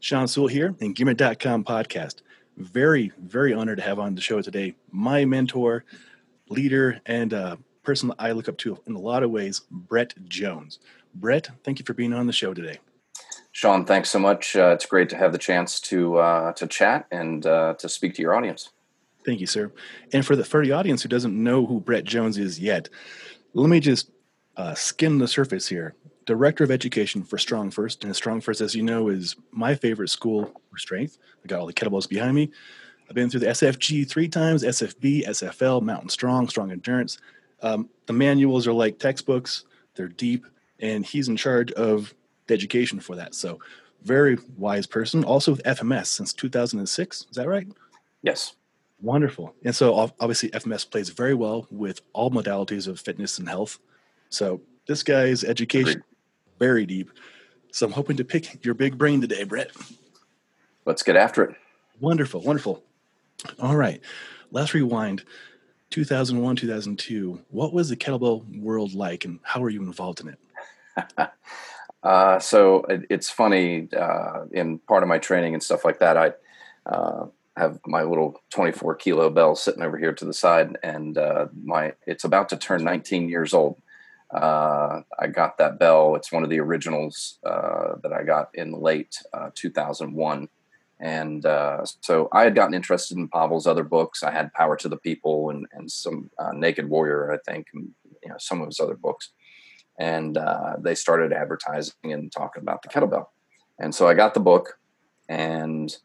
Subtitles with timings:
[0.00, 2.22] Sean Sewell here in Gimmer.com podcast.
[2.56, 5.84] Very, very honored to have on the show today my mentor,
[6.48, 10.14] leader, and uh, person that I look up to in a lot of ways, Brett
[10.24, 10.78] Jones.
[11.14, 12.78] Brett, thank you for being on the show today.
[13.52, 14.54] Sean, thanks so much.
[14.54, 18.14] Uh, it's great to have the chance to uh, to chat and uh, to speak
[18.14, 18.70] to your audience.
[19.24, 19.72] Thank you, sir.
[20.12, 22.88] And for the for the audience who doesn't know who Brett Jones is yet,
[23.54, 24.10] let me just
[24.56, 25.94] uh, skim the surface here.
[26.28, 30.10] Director of Education for Strong First, and Strong First, as you know, is my favorite
[30.10, 31.16] school for strength.
[31.42, 32.50] I got all the kettlebells behind me.
[33.08, 37.16] I've been through the SFG three times, SFB, SFL, Mountain Strong, Strong Endurance.
[37.62, 39.64] Um, the manuals are like textbooks;
[39.94, 40.44] they're deep,
[40.80, 42.12] and he's in charge of
[42.46, 43.34] the education for that.
[43.34, 43.58] So,
[44.02, 45.24] very wise person.
[45.24, 47.26] Also with FMS since 2006.
[47.30, 47.66] Is that right?
[48.20, 48.54] Yes.
[49.00, 49.54] Wonderful.
[49.64, 53.78] And so, obviously, FMS plays very well with all modalities of fitness and health.
[54.28, 56.04] So, this guy's education Agreed.
[56.58, 57.10] Very deep.
[57.72, 59.70] So, I'm hoping to pick your big brain today, Brett.
[60.84, 61.56] Let's get after it.
[62.00, 62.82] Wonderful, wonderful.
[63.60, 64.00] All right,
[64.50, 65.24] let's rewind.
[65.90, 67.40] 2001, 2002.
[67.48, 71.30] What was the kettlebell world like, and how were you involved in it?
[72.02, 73.88] uh, so it, it's funny.
[73.96, 76.32] Uh, in part of my training and stuff like that, I
[76.86, 81.46] uh, have my little 24 kilo bell sitting over here to the side, and uh,
[81.64, 83.80] my it's about to turn 19 years old.
[84.30, 86.14] Uh, I got that bell.
[86.14, 89.22] It's one of the originals uh, that I got in late
[89.54, 90.48] 2001
[91.00, 94.22] and uh, so I had gotten interested in Pavel's other books.
[94.22, 97.90] I had Power to the People and, and some uh, Naked Warrior, I think, and
[98.22, 99.30] you know some of his other books.
[99.98, 103.26] And uh, they started advertising and talking about the kettlebell.
[103.78, 104.78] And so I got the book,
[105.28, 105.96] and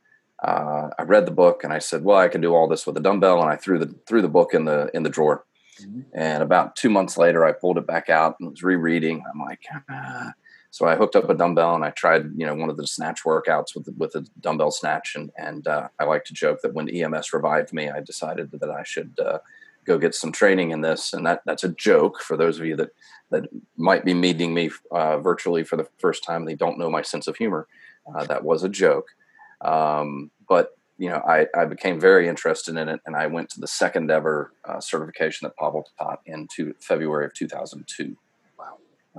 [0.44, 2.96] uh, I read the book, and I said, "Well, I can do all this with
[2.98, 5.44] a dumbbell." And I threw the threw the book in the in the drawer.
[5.82, 6.02] Mm-hmm.
[6.14, 9.24] And about two months later, I pulled it back out and was rereading.
[9.32, 10.34] I'm like, ah,
[10.74, 13.22] so I hooked up a dumbbell and I tried, you know, one of the snatch
[13.24, 16.90] workouts with with a dumbbell snatch, and and uh, I like to joke that when
[16.90, 19.38] EMS revived me, I decided that I should uh,
[19.86, 22.76] go get some training in this, and that that's a joke for those of you
[22.78, 22.90] that
[23.30, 26.46] that might be meeting me uh, virtually for the first time.
[26.46, 27.68] They don't know my sense of humor.
[28.12, 29.10] Uh, that was a joke,
[29.62, 33.60] um, but you know, I, I became very interested in it, and I went to
[33.60, 38.16] the second ever uh, certification that Pavel taught in two, February of 2002.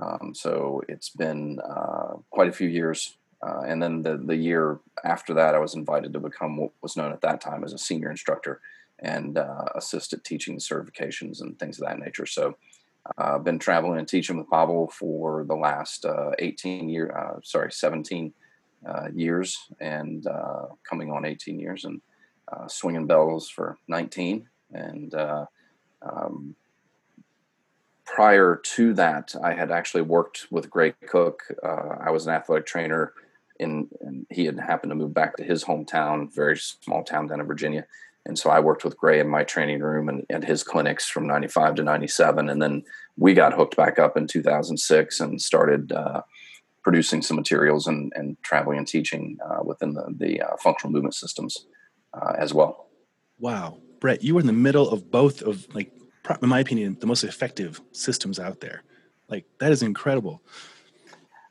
[0.01, 3.17] Um, so it's been uh, quite a few years.
[3.45, 6.97] Uh, and then the, the year after that, I was invited to become what was
[6.97, 8.59] known at that time as a senior instructor
[8.99, 12.25] and uh, assisted teaching certifications and things of that nature.
[12.25, 12.57] So
[13.17, 17.39] uh, I've been traveling and teaching with Pavel for the last uh, 18 years, uh,
[17.43, 18.33] sorry, 17
[19.13, 20.25] years and
[20.87, 22.01] coming on 18 years and
[22.67, 24.47] swinging bells for 19.
[24.73, 25.13] And
[26.01, 26.55] um,
[28.05, 31.41] prior to that, I had actually worked with Gray Cook.
[31.63, 33.13] Uh, I was an athletic trainer,
[33.59, 37.39] in, and he had happened to move back to his hometown, very small town down
[37.39, 37.85] in Virginia.
[38.27, 41.75] And so I worked with Gray in my training room and his clinics from 95
[41.75, 42.49] to 97.
[42.49, 42.83] And then
[43.17, 46.21] we got hooked back up in 2006 and started uh,
[46.85, 51.15] producing some materials and, and traveling and teaching uh, within the, the uh, functional movement
[51.15, 51.65] systems
[52.13, 52.87] uh, as well.
[53.39, 53.79] Wow.
[53.99, 55.91] Brett, you were in the middle of both of like
[56.41, 58.83] in my opinion, the most effective systems out there.
[59.29, 60.43] Like that is incredible.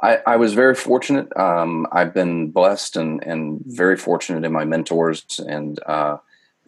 [0.00, 1.36] I, I was very fortunate.
[1.36, 5.24] Um, I've been blessed and, and very fortunate in my mentors.
[5.40, 6.18] And, uh,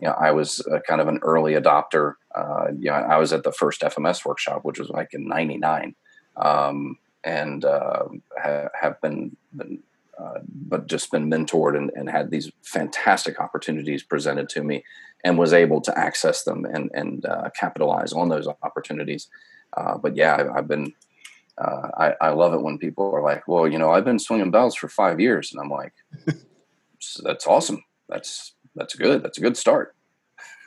[0.00, 2.14] you know, I was kind of an early adopter.
[2.34, 5.94] Uh, you know, I was at the first FMS workshop, which was like in 99.
[6.36, 8.04] Um, and uh,
[8.40, 9.82] ha- have been, been
[10.18, 14.82] uh, but just been mentored and, and, had these fantastic opportunities presented to me
[15.24, 19.28] and was able to access them and, and uh, capitalize on those opportunities.
[19.76, 20.94] Uh, but yeah, I've, I've been,
[21.58, 24.50] uh, I, I, love it when people are like, well, you know, I've been swinging
[24.50, 25.52] bells for five years.
[25.52, 25.92] And I'm like,
[27.22, 27.84] that's awesome.
[28.08, 29.22] That's, that's good.
[29.22, 29.94] That's a good start.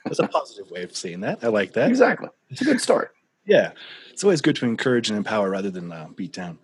[0.06, 1.44] That's a positive way of seeing that.
[1.44, 1.90] I like that.
[1.90, 2.30] Exactly.
[2.50, 3.16] It's a good start.
[3.46, 3.72] Yeah.
[4.12, 6.60] It's always good to encourage and empower rather than uh, beat down.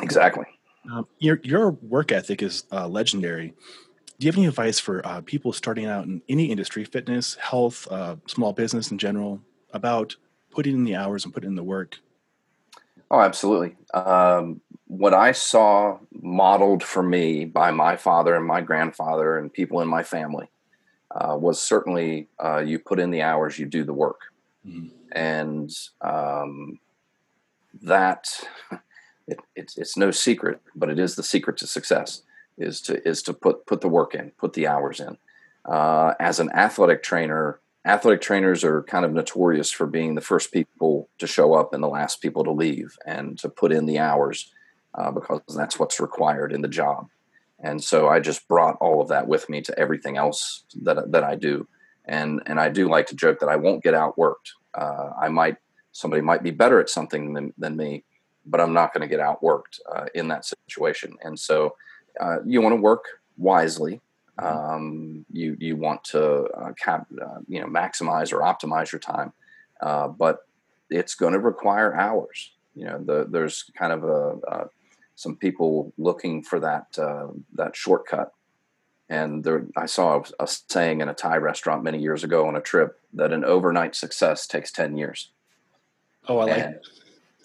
[0.00, 0.46] Exactly.
[0.90, 3.54] Um, your your work ethic is uh, legendary.
[4.18, 7.88] Do you have any advice for uh, people starting out in any industry, fitness, health,
[7.90, 9.40] uh, small business in general,
[9.72, 10.16] about
[10.50, 11.98] putting in the hours and putting in the work?
[13.10, 13.76] Oh, absolutely.
[13.92, 19.80] Um, what I saw modeled for me by my father and my grandfather and people
[19.80, 20.50] in my family
[21.10, 24.20] uh, was certainly uh, you put in the hours, you do the work,
[24.66, 24.88] mm-hmm.
[25.12, 25.70] And
[26.00, 26.78] um,
[27.82, 28.28] that
[29.26, 32.22] it, it's it's no secret, but it is the secret to success
[32.58, 35.16] is to is to put put the work in, put the hours in.
[35.64, 40.52] Uh, as an athletic trainer, athletic trainers are kind of notorious for being the first
[40.52, 43.98] people to show up and the last people to leave, and to put in the
[43.98, 44.52] hours
[44.94, 47.08] uh, because that's what's required in the job.
[47.62, 51.24] and so I just brought all of that with me to everything else that that
[51.24, 51.68] I do,
[52.06, 54.54] and and I do like to joke that I won't get outworked.
[54.74, 55.56] Uh, I might
[55.92, 58.04] somebody might be better at something than, than me,
[58.46, 61.16] but I'm not going to get outworked uh, in that situation.
[61.22, 61.74] And so
[62.20, 63.04] uh, you want to work
[63.36, 64.00] wisely.
[64.38, 64.74] Mm-hmm.
[64.74, 69.32] Um, you you want to uh, cap, uh, you know maximize or optimize your time,
[69.80, 70.46] uh, but
[70.88, 72.52] it's going to require hours.
[72.74, 74.68] You know, the, there's kind of a,
[75.20, 78.32] some people looking for that uh, that shortcut.
[79.10, 82.56] And there, I saw a, a saying in a Thai restaurant many years ago on
[82.56, 85.30] a trip that an overnight success takes ten years.
[86.28, 86.86] Oh, I like and, it.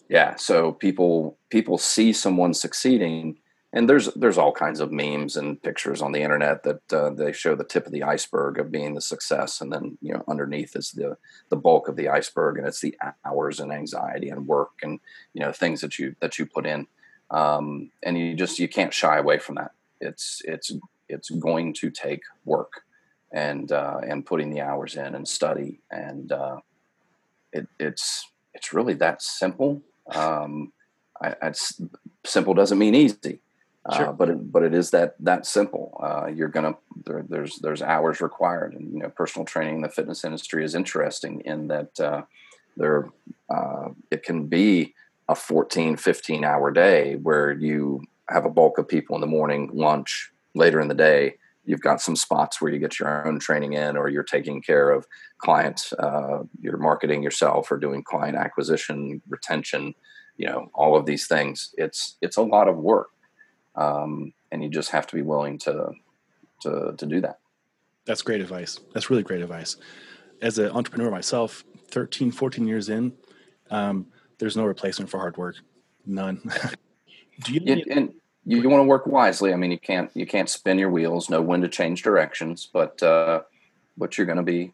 [0.08, 3.38] Yeah, so people people see someone succeeding
[3.76, 7.32] and there's there's all kinds of memes and pictures on the internet that uh, they
[7.32, 10.76] show the tip of the iceberg of being the success and then you know underneath
[10.76, 11.18] is the
[11.50, 15.00] the bulk of the iceberg and it's the hours and anxiety and work and
[15.34, 16.88] you know things that you that you put in
[17.30, 20.72] um, and you just you can't shy away from that it's it's
[21.10, 22.82] it's going to take work
[23.32, 26.58] and uh, and putting the hours in and study and uh,
[27.52, 29.82] it, it's it's really that simple
[30.14, 30.72] um,
[31.22, 31.82] I, it's
[32.26, 33.40] simple doesn't mean easy
[33.94, 34.08] Sure.
[34.08, 35.96] Uh, but it, but it is that that simple.
[36.02, 36.76] Uh, you're gonna
[37.06, 40.74] there, there's there's hours required, and you know personal training in the fitness industry is
[40.74, 42.24] interesting in that uh,
[42.78, 43.10] there
[43.54, 44.96] uh, it can be
[45.30, 49.70] a 14 15 hour day where you have a bulk of people in the morning,
[49.72, 51.36] lunch later in the day.
[51.66, 54.92] You've got some spots where you get your own training in, or you're taking care
[54.92, 55.08] of
[55.40, 59.94] clients, uh, you're marketing yourself, or doing client acquisition, retention.
[60.38, 61.74] You know all of these things.
[61.78, 63.10] It's it's a lot of work
[63.76, 65.92] um, and you just have to be willing to
[66.62, 67.40] to to do that.
[68.06, 68.80] That's great advice.
[68.94, 69.78] That's really great advice.
[70.42, 73.14] As an entrepreneur myself, 13, 14 years in,
[73.72, 74.08] um,
[74.38, 75.56] there's no replacement for hard work.
[76.06, 76.42] None.
[77.44, 77.62] do you?
[77.66, 78.14] It, and
[78.46, 79.54] you, you want to work wisely.
[79.54, 83.02] I mean, you can't you can't spin your wheels, know when to change directions, but
[83.02, 83.42] uh,
[83.98, 84.74] but you're going to be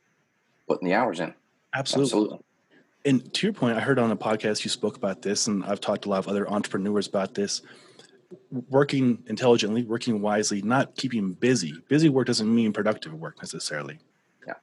[0.68, 1.34] putting the hours in.
[1.74, 2.08] Absolutely.
[2.08, 2.40] Absolutely.
[3.04, 5.82] And to your point, I heard on a podcast you spoke about this, and I've
[5.82, 7.62] talked to a lot of other entrepreneurs about this
[8.70, 11.74] working intelligently, working wisely, not keeping busy.
[11.88, 14.00] Busy work doesn't mean productive work necessarily.
[14.46, 14.54] Yeah.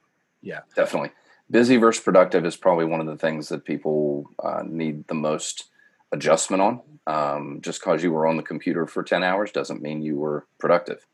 [0.41, 0.59] Yeah.
[0.75, 1.11] Definitely.
[1.51, 5.65] Busy versus productive is probably one of the things that people uh, need the most
[6.11, 6.81] adjustment on.
[7.07, 10.45] Um, just because you were on the computer for 10 hours doesn't mean you were
[10.59, 11.05] productive.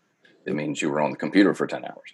[0.46, 2.14] It means you were on the computer for 10 hours.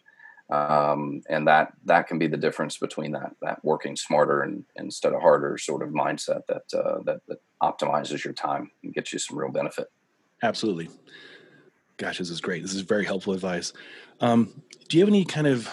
[0.52, 5.14] Um, and that that can be the difference between that that working smarter and instead
[5.14, 9.20] of harder sort of mindset that uh, that, that optimizes your time and gets you
[9.20, 9.88] some real benefit.
[10.44, 10.90] Absolutely.
[11.96, 12.64] Gosh, this is great.
[12.64, 13.72] This is very helpful advice.
[14.20, 15.70] Um, do you have any kind of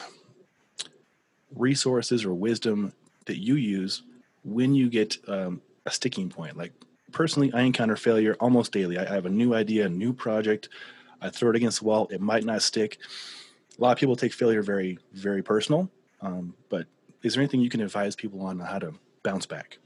[1.56, 2.92] resources or wisdom
[3.26, 4.02] that you use
[4.44, 6.56] when you get um, a sticking point?
[6.56, 6.72] Like
[7.12, 8.98] personally, I encounter failure almost daily.
[8.98, 10.68] I, I have a new idea, a new project.
[11.20, 12.08] I throw it against the wall.
[12.10, 12.98] It might not stick.
[13.78, 15.90] A lot of people take failure very, very personal.
[16.20, 16.86] Um, but
[17.22, 19.78] is there anything you can advise people on how to bounce back?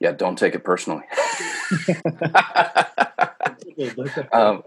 [0.00, 1.04] Yeah, don't take it personally.
[4.32, 4.62] um,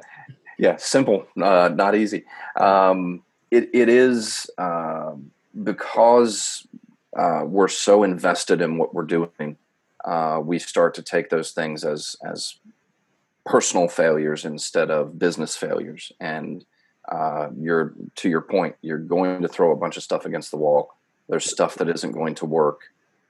[0.57, 2.25] yeah, simple, uh, not easy.
[2.55, 5.13] Um, it, it is uh,
[5.63, 6.67] because
[7.15, 9.57] uh, we're so invested in what we're doing.
[10.05, 12.55] Uh, we start to take those things as as
[13.45, 16.11] personal failures instead of business failures.
[16.19, 16.65] And
[17.09, 20.57] uh, you're to your point, you're going to throw a bunch of stuff against the
[20.57, 20.91] wall.
[21.29, 22.81] There's stuff that isn't going to work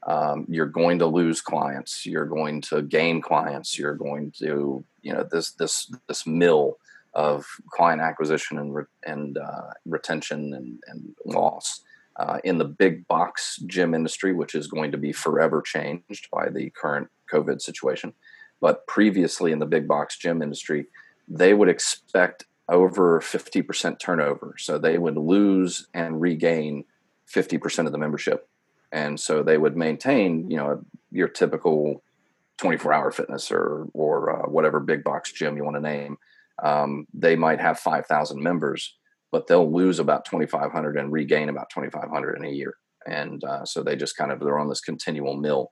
[0.07, 5.13] um, you're going to lose clients you're going to gain clients you're going to you
[5.13, 6.77] know this this this mill
[7.13, 11.81] of client acquisition and re- and uh, retention and, and loss
[12.17, 16.49] uh, in the big box gym industry which is going to be forever changed by
[16.49, 18.13] the current covid situation.
[18.59, 20.87] But previously in the big box gym industry
[21.27, 24.55] they would expect over 50% turnover.
[24.57, 26.83] So they would lose and regain
[27.33, 28.47] 50% of the membership.
[28.91, 32.03] And so they would maintain you know your typical
[32.57, 36.17] 24 hour fitness or or uh, whatever big box gym you want to name.
[36.61, 38.95] Um, they might have 5000 members
[39.31, 42.75] but they'll lose about 2500 and regain about 2500 in a year
[43.07, 45.71] and uh, so they just kind of they're on this continual mill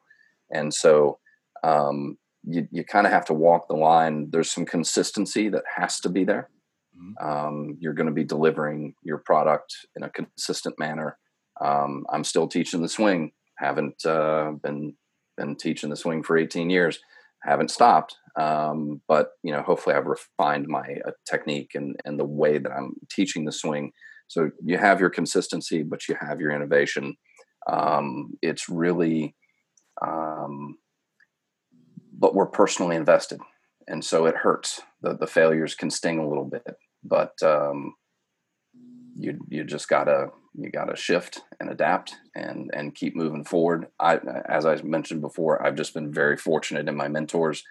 [0.51, 1.19] and so
[1.63, 5.99] um, you, you kind of have to walk the line there's some consistency that has
[5.99, 6.49] to be there
[6.97, 7.27] mm-hmm.
[7.27, 11.17] um, you're going to be delivering your product in a consistent manner
[11.61, 13.31] um, I'm still teaching the swing.
[13.57, 14.95] Haven't uh, been
[15.37, 16.99] been teaching the swing for 18 years.
[17.43, 18.15] Haven't stopped.
[18.37, 22.71] Um, but you know, hopefully, I've refined my uh, technique and and the way that
[22.71, 23.91] I'm teaching the swing.
[24.27, 27.15] So you have your consistency, but you have your innovation.
[27.67, 29.35] Um, it's really,
[30.05, 30.77] um,
[32.17, 33.39] but we're personally invested,
[33.87, 34.81] and so it hurts.
[35.01, 37.93] The the failures can sting a little bit, but um,
[39.17, 43.87] you you just gotta you gotta shift and adapt and and keep moving forward.
[43.99, 47.63] I as I mentioned before, I've just been very fortunate in my mentors,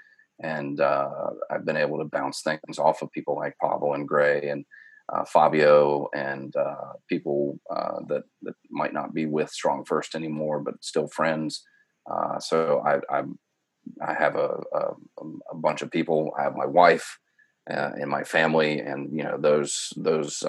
[0.43, 4.49] and uh, I've been able to bounce things off of people like Pavel and Gray
[4.49, 4.65] and
[5.13, 10.61] uh, Fabio and uh, people uh, that that might not be with Strong First anymore,
[10.61, 11.63] but still friends.
[12.11, 13.25] Uh, so I, I
[14.03, 14.85] I have a, a,
[15.53, 16.33] a bunch of people.
[16.39, 17.19] I have my wife
[17.71, 20.43] uh, in my family, and you know those those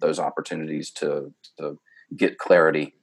[0.00, 1.78] those opportunities to to
[2.16, 2.94] get clarity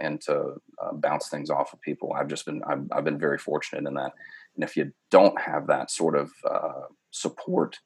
[0.00, 0.60] and to
[0.92, 2.12] bounce things off of people.
[2.12, 4.12] I've just been I've, I've, been very fortunate in that.
[4.56, 7.78] And if you don't have that sort of uh, support,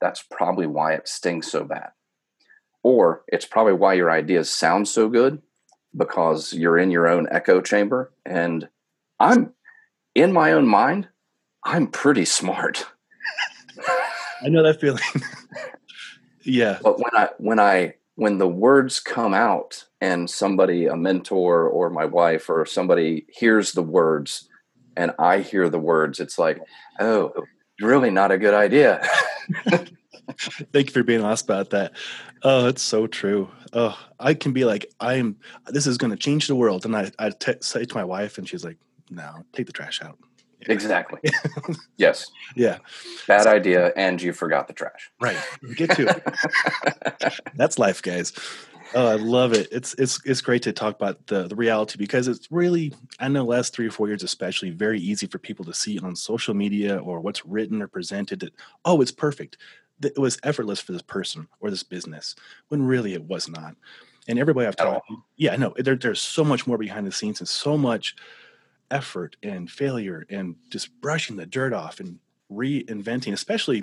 [0.00, 1.90] that's probably why it stings so bad,
[2.82, 5.42] or it's probably why your ideas sound so good
[5.96, 8.12] because you're in your own echo chamber.
[8.24, 8.68] And
[9.18, 9.52] I'm
[10.14, 11.08] in my own mind,
[11.64, 12.86] I'm pretty smart.
[14.42, 15.02] I know that feeling.
[16.44, 16.78] yeah.
[16.82, 21.90] But when I when I when the words come out and somebody a mentor or
[21.90, 24.48] my wife or somebody hears the words
[24.96, 26.58] and I hear the words, it's like,
[26.98, 27.44] oh, oh, oh
[27.80, 29.06] really not a good idea.
[30.72, 31.92] Thank you for being honest about that.
[32.42, 33.50] Oh, it's so true.
[33.72, 35.36] Oh, I can be like, I'm.
[35.66, 38.38] This is going to change the world, and I I t- say to my wife,
[38.38, 38.78] and she's like,
[39.10, 40.18] No, take the trash out.
[40.62, 41.20] Exactly.
[41.96, 42.26] yes.
[42.54, 42.78] Yeah.
[43.26, 45.10] Bad so, idea, and you forgot the trash.
[45.20, 45.38] Right.
[45.74, 47.40] Get to it.
[47.54, 48.32] That's life, guys.
[48.94, 49.68] Oh, I love it.
[49.70, 53.44] It's it's it's great to talk about the the reality because it's really I know
[53.44, 56.98] last three or four years especially very easy for people to see on social media
[56.98, 58.54] or what's written or presented that
[58.84, 59.58] oh it's perfect.
[60.02, 62.34] It was effortless for this person or this business
[62.68, 63.76] when really it was not.
[64.28, 67.48] And everybody I've talked, yeah, no, there, there's so much more behind the scenes and
[67.48, 68.16] so much
[68.90, 72.18] effort and failure and just brushing the dirt off and
[72.50, 73.82] reinventing, especially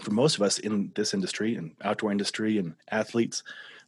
[0.00, 3.42] for most of us in this industry and outdoor industry and athletes,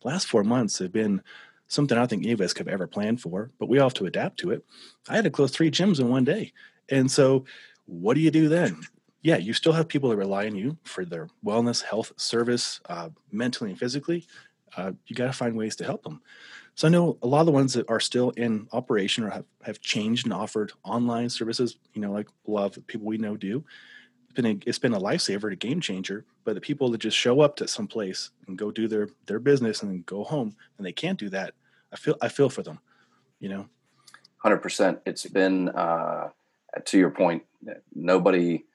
[0.07, 1.23] last four months have been
[1.69, 3.89] something I don't think any of us could have ever planned for, but we all
[3.89, 4.65] have to adapt to it.
[5.09, 6.53] I had to close three gyms in one day.
[6.89, 7.45] And so
[7.87, 8.81] what do you do then?
[9.23, 13.09] Yeah, you still have people that rely on you for their wellness, health, service, uh,
[13.33, 14.25] mentally and physically.
[14.77, 16.21] Uh, you got to find ways to help them.
[16.77, 19.47] So I know a lot of the ones that are still in operation or have,
[19.63, 23.37] have changed and offered online services, you know, like a lot of people we know
[23.37, 23.65] do.
[24.37, 26.27] It's been a, it's been a lifesaver, a game changer.
[26.45, 29.39] But the people that just show up to some place and go do their their
[29.39, 31.55] business and then go home and they can't do that,
[31.91, 32.81] I feel I feel for them,
[33.41, 33.67] you know.
[34.37, 35.01] Hundred percent.
[35.07, 36.29] It's been uh,
[36.85, 37.45] to your point.
[37.95, 38.67] Nobody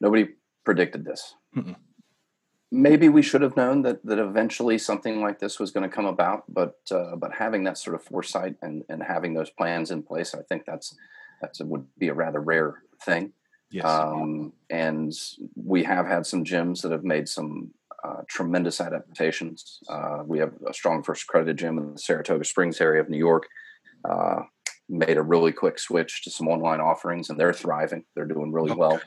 [0.00, 0.28] nobody
[0.64, 1.34] predicted this.
[1.56, 1.74] Mm-mm
[2.70, 6.06] maybe we should have known that that eventually something like this was going to come
[6.06, 10.02] about but uh, but having that sort of foresight and and having those plans in
[10.02, 10.94] place i think that's
[11.40, 13.32] that's would be a rather rare thing
[13.70, 13.84] yes.
[13.84, 15.12] Um, and
[15.54, 17.70] we have had some gyms that have made some
[18.04, 19.80] uh, tremendous adaptations.
[19.88, 23.18] Uh, we have a strong first accredited gym in the saratoga springs area of new
[23.18, 23.46] york
[24.08, 24.40] uh,
[24.88, 28.04] made a really quick switch to some online offerings and they're thriving.
[28.14, 29.00] They're doing really well.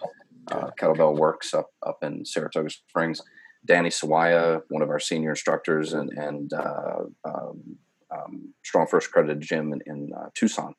[0.52, 3.22] Uh, kettlebell works up up in saratoga springs.
[3.66, 7.78] Danny Sawaya, one of our senior instructors, and and uh, um,
[8.12, 10.74] um, Strong First accredited gym in, in uh, Tucson,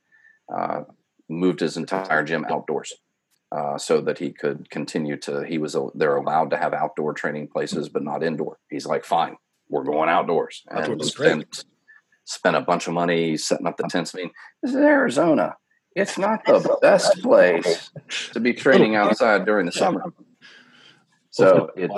[0.54, 0.82] uh,
[1.30, 2.92] moved his entire gym outdoors.
[3.52, 7.46] Uh, so that he could continue to, he was, they're allowed to have outdoor training
[7.46, 8.58] places, but not indoor.
[8.68, 9.36] He's like, fine,
[9.68, 10.64] we're going outdoors.
[10.68, 11.64] And spent,
[12.24, 14.12] spent a bunch of money setting up the tents.
[14.14, 15.54] I mean, this is Arizona.
[15.94, 17.90] It's not the best place
[18.32, 20.12] to be training outside during the summer.
[21.30, 21.90] So it,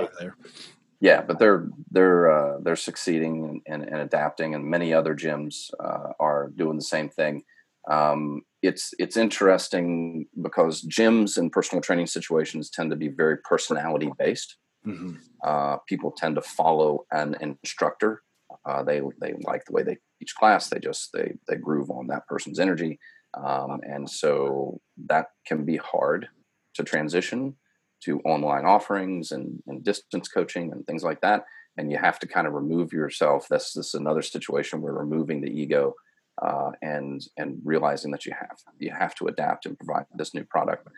[0.98, 5.70] yeah, but they're they're uh, they're succeeding and, and, and, adapting, and many other gyms
[5.78, 7.42] uh, are doing the same thing.
[7.86, 14.10] Um, it's it's interesting because gyms and personal training situations tend to be very personality
[14.18, 14.56] based.
[14.86, 15.14] Mm-hmm.
[15.44, 18.22] Uh, people tend to follow an instructor.
[18.64, 20.68] Uh, they they like the way they teach class.
[20.68, 22.98] They just they they groove on that person's energy,
[23.34, 26.28] um, and so that can be hard
[26.74, 27.56] to transition
[28.04, 31.44] to online offerings and, and distance coaching and things like that.
[31.78, 33.46] And you have to kind of remove yourself.
[33.48, 35.94] That's this is another situation where removing the ego
[36.40, 40.44] uh, and and realizing that you have you have to adapt and provide this new
[40.44, 40.88] product.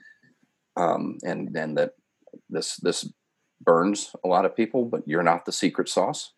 [0.76, 1.92] Um, and then that
[2.48, 3.10] this this
[3.60, 6.32] burns a lot of people, but you're not the secret sauce.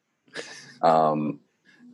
[0.82, 1.40] Um,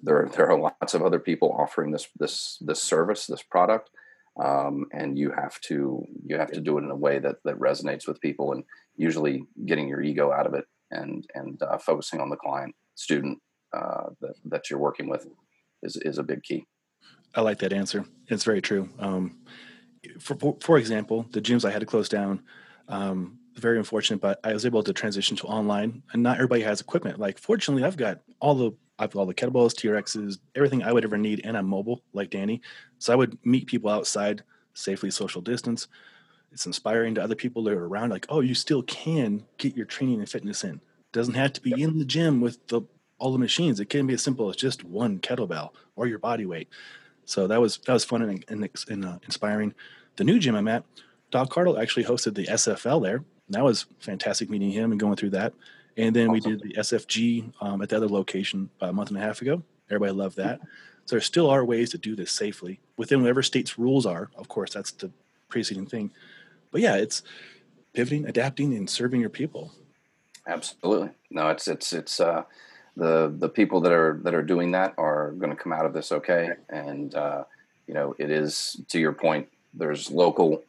[0.02, 3.90] there there are lots of other people offering this this this service, this product
[4.42, 7.58] um, and you have to you have to do it in a way that that
[7.58, 8.64] resonates with people and
[8.96, 13.38] usually getting your ego out of it and and uh, focusing on the client student
[13.72, 15.26] uh, that, that you're working with
[15.82, 16.66] is is a big key
[17.36, 19.38] i like that answer it's very true um,
[20.18, 22.42] for, for example the gyms i had to close down
[22.88, 26.80] um, very unfortunate, but I was able to transition to online, and not everybody has
[26.80, 27.18] equipment.
[27.18, 31.04] Like, fortunately, I've got all the I've got all the kettlebells, TRXs, everything I would
[31.04, 32.62] ever need, and I'm mobile like Danny.
[32.98, 35.88] So I would meet people outside, safely social distance.
[36.50, 38.10] It's inspiring to other people that are around.
[38.10, 40.80] Like, oh, you still can get your training and fitness in.
[41.12, 41.80] Doesn't have to be yep.
[41.80, 42.82] in the gym with the
[43.18, 43.80] all the machines.
[43.80, 46.68] It can be as simple as just one kettlebell or your body weight.
[47.26, 49.74] So that was that was fun and, and, and uh, inspiring.
[50.16, 50.84] The new gym I'm at,
[51.30, 53.22] Doc Cardle actually hosted the SFL there.
[53.50, 55.52] That was fantastic meeting him and going through that.
[55.96, 56.32] And then awesome.
[56.32, 59.42] we did the SFG um, at the other location about a month and a half
[59.42, 59.62] ago.
[59.90, 60.60] Everybody loved that.
[61.04, 64.30] So there still are ways to do this safely within whatever state's rules are.
[64.36, 65.10] Of course, that's the
[65.48, 66.10] preceding thing.
[66.70, 67.22] But yeah, it's
[67.92, 69.72] pivoting, adapting, and serving your people.
[70.46, 71.10] Absolutely.
[71.30, 72.42] No, it's it's it's uh,
[72.96, 75.92] the the people that are that are doing that are going to come out of
[75.92, 76.50] this okay.
[76.68, 77.44] And uh,
[77.86, 79.48] you know, it is to your point.
[79.74, 80.62] There's local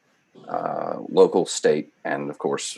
[0.48, 2.78] uh, local, state, and of course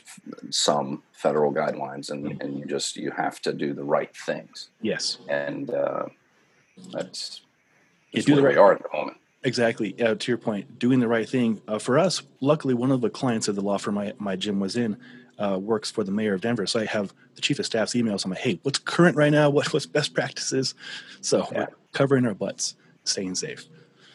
[0.49, 2.41] some federal guidelines, and, mm-hmm.
[2.41, 4.69] and you just you have to do the right things.
[4.81, 6.05] Yes, and uh,
[6.91, 7.41] that's
[8.11, 9.17] you do the right art at the moment.
[9.43, 10.01] Exactly.
[10.01, 11.61] Uh, to your point, doing the right thing.
[11.67, 14.59] Uh, for us, luckily, one of the clients of the law firm my, my gym
[14.59, 14.97] was in
[15.39, 16.67] uh, works for the mayor of Denver.
[16.67, 18.25] So I have the chief of staff's emails.
[18.25, 19.49] I'm like, hey, what's current right now?
[19.59, 20.75] What, what's best practices?
[21.21, 21.67] So yeah.
[21.93, 23.65] covering our butts, staying safe.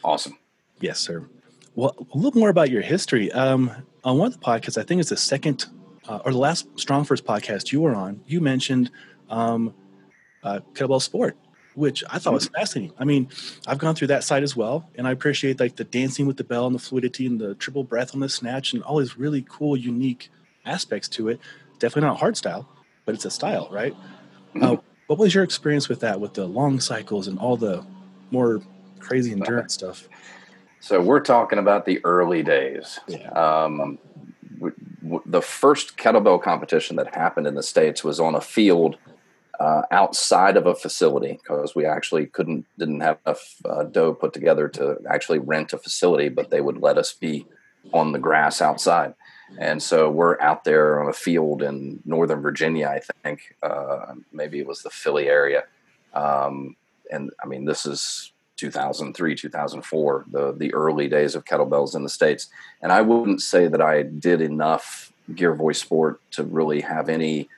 [0.03, 0.37] Awesome.
[0.79, 1.27] Yes, sir.
[1.75, 3.31] Well, a little more about your history.
[3.31, 3.71] Um,
[4.03, 5.65] on one of the podcasts, I think it's the second
[6.07, 8.91] uh, or the last Strong First podcast you were on, you mentioned
[9.29, 9.73] um,
[10.43, 11.37] uh, kettlebell sport,
[11.73, 12.95] which I thought was fascinating.
[12.99, 13.29] I mean,
[13.67, 16.43] I've gone through that side as well, and I appreciate like the dancing with the
[16.43, 19.45] bell and the fluidity and the triple breath on the snatch and all these really
[19.49, 20.29] cool, unique
[20.65, 21.39] aspects to it.
[21.79, 22.67] Definitely not hard style,
[23.05, 23.93] but it's a style, right?
[24.55, 24.63] Mm-hmm.
[24.63, 24.75] Uh,
[25.07, 27.85] what was your experience with that, with the long cycles and all the
[28.31, 28.61] more
[28.99, 30.07] crazy endurance stuff?
[30.79, 32.99] So we're talking about the early days.
[33.07, 33.29] Yeah.
[33.31, 33.99] Um,
[34.55, 38.97] w- w- the first kettlebell competition that happened in the states was on a field
[39.59, 44.33] uh, outside of a facility because we actually couldn't didn't have enough uh, dough put
[44.33, 47.45] together to actually rent a facility, but they would let us be
[47.93, 49.13] on the grass outside.
[49.57, 53.55] And so we're out there on a field in Northern Virginia, I think.
[53.61, 55.63] Uh, maybe it was the Philly area.
[56.13, 56.75] Um,
[57.11, 62.09] and I mean, this is 2003 2004 the the early days of kettlebells in the
[62.09, 62.47] states
[62.81, 67.49] and i wouldn't say that i did enough girevoy sport to really have any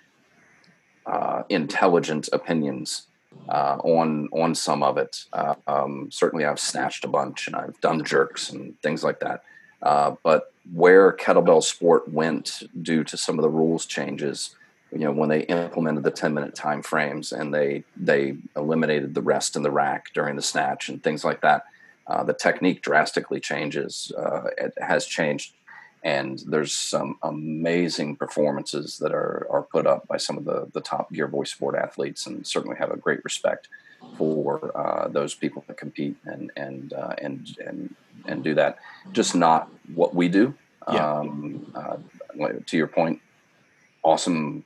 [1.06, 3.08] uh, intelligent opinions
[3.48, 7.80] uh, on on some of it uh, um, certainly i've snatched a bunch and i've
[7.80, 9.44] done jerks and things like that
[9.84, 14.56] uh, but where kettlebell sport went due to some of the rules changes
[14.92, 19.22] you know when they implemented the 10 minute time frames and they they eliminated the
[19.22, 21.66] rest in the rack during the snatch and things like that
[22.08, 25.54] uh, the technique drastically changes uh, it has changed.
[26.04, 30.80] And there's some amazing performances that are, are put up by some of the, the
[30.80, 33.68] top girevoy sport athletes and certainly have a great respect
[34.18, 38.78] for uh, those people that compete and and uh, and and and do that
[39.12, 40.54] just not what we do
[40.92, 41.20] yeah.
[41.20, 41.98] um, uh,
[42.66, 43.22] to your point
[44.04, 44.64] awesome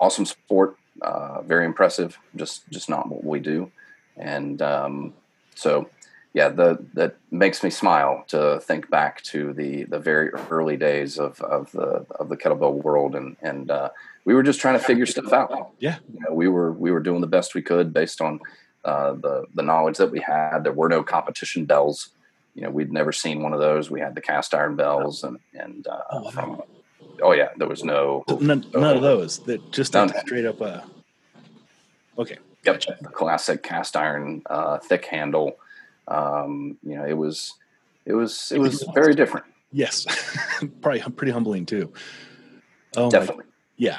[0.00, 2.18] awesome sport, uh, very impressive.
[2.34, 3.70] Just just not what we do,
[4.16, 5.14] and um,
[5.54, 5.88] so
[6.32, 11.18] yeah, the that makes me smile to think back to the the very early days
[11.18, 13.90] of of the of the kettlebell world, and and uh,
[14.24, 15.70] we were just trying to figure stuff out.
[15.78, 18.40] Yeah, you know, we were we were doing the best we could based on
[18.86, 20.60] uh, the the knowledge that we had.
[20.64, 22.10] There were no competition bells.
[22.54, 23.90] You know, we'd never seen one of those.
[23.90, 26.62] We had the cast iron bells, and and uh, oh, from
[27.22, 29.38] Oh yeah, there was no none, none of those.
[29.40, 30.12] That just none.
[30.20, 30.60] straight up.
[30.60, 30.80] Uh,
[32.18, 32.96] okay, yep, gotcha.
[33.12, 35.58] classic cast iron, uh, thick handle.
[36.08, 37.54] Um, you know, it was
[38.04, 39.46] it was it was very different.
[39.72, 40.06] Yes,
[40.80, 41.92] probably pretty humbling too.
[42.96, 43.44] Oh, definitely.
[43.44, 43.98] My, yeah.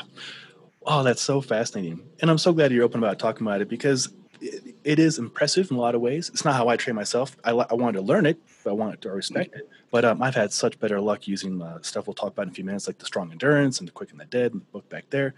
[0.86, 4.14] Oh, that's so fascinating, and I'm so glad you're open about talking about it because
[4.42, 6.30] it, it is impressive in a lot of ways.
[6.30, 7.36] It's not how I train myself.
[7.44, 9.70] I, I wanted to learn it, but I wanted to respect it.
[9.92, 12.54] But um, I've had such better luck using uh, stuff we'll talk about in a
[12.54, 14.88] few minutes, like the strong endurance and the quick and the dead, and the book
[14.90, 15.34] back there.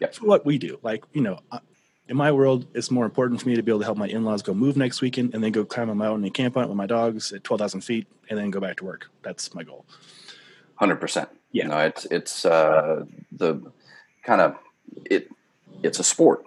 [0.00, 0.14] Yep.
[0.14, 1.38] For what we do, like you know,
[2.08, 4.42] in my world, it's more important for me to be able to help my in-laws
[4.42, 6.86] go move next weekend and then go climb a mountain and camp out with my
[6.86, 9.10] dogs at twelve thousand feet, and then go back to work.
[9.22, 9.86] That's my goal.
[10.76, 11.28] Hundred percent.
[11.52, 11.68] Yeah.
[11.68, 13.62] No, it's it's uh, the
[14.22, 14.56] kind of
[15.04, 15.30] it.
[15.82, 16.44] It's a sport.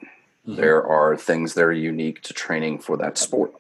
[0.48, 0.56] Mm-hmm.
[0.56, 3.54] There are things that are unique to training for that sport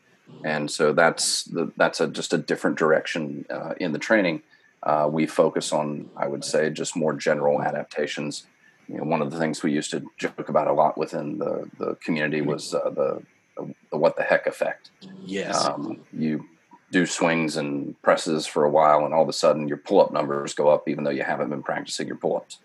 [0.44, 4.44] and so that's the, that's a, just a different direction uh, in the training.
[4.84, 8.46] Uh, we focus on, I would say, just more general adaptations.
[8.88, 11.70] You know, one of the things we used to joke about a lot within the
[11.78, 13.22] the community was uh, the,
[13.58, 14.92] the, what the heck effect.
[15.26, 16.46] Yes, um, you
[16.92, 20.14] do swings and presses for a while, and all of a sudden your pull up
[20.14, 22.60] numbers go up, even though you haven't been practicing your pull ups.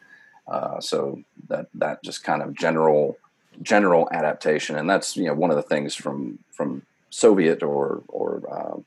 [0.47, 3.17] Uh, so that that just kind of general
[3.61, 8.43] general adaptation, and that's you know one of the things from from Soviet or or
[8.51, 8.81] uh,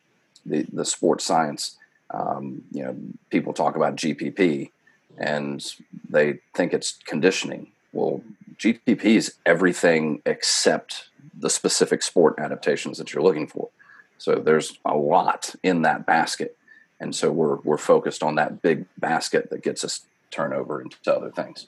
[0.45, 1.77] the the sports science.
[2.11, 2.95] Um, you know,
[3.29, 4.71] people talk about GPP,
[5.17, 5.75] and
[6.09, 7.67] they think it's conditioning.
[7.93, 8.21] Well,
[8.57, 13.69] GPP is everything except the specific sport adaptations that you're looking for.
[14.17, 16.57] So there's a lot in that basket,
[16.99, 21.31] and so we're we're focused on that big basket that gets us turnover into other
[21.31, 21.67] things.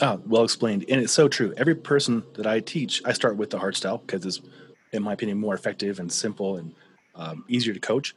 [0.00, 1.52] Oh, well explained, and it's so true.
[1.56, 4.40] Every person that I teach, I start with the hard style because it's,
[4.92, 6.74] in my opinion, more effective and simple and
[7.14, 8.14] um, easier to coach.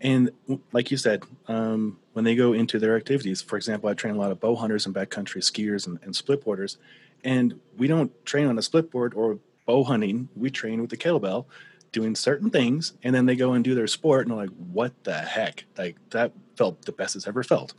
[0.00, 0.30] And
[0.72, 4.18] like you said, um, when they go into their activities, for example, I train a
[4.18, 6.78] lot of bow hunters and backcountry skiers and, and split boarders,
[7.24, 10.28] and we don't train on a split board or bow hunting.
[10.36, 11.46] We train with the kettlebell,
[11.90, 14.92] doing certain things, and then they go and do their sport, and they're like, "What
[15.02, 17.74] the heck?" Like that felt the best it's ever felt,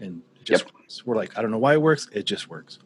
[0.00, 0.72] and just yep.
[1.04, 2.08] we're like, I don't know why it works.
[2.12, 2.78] It just works.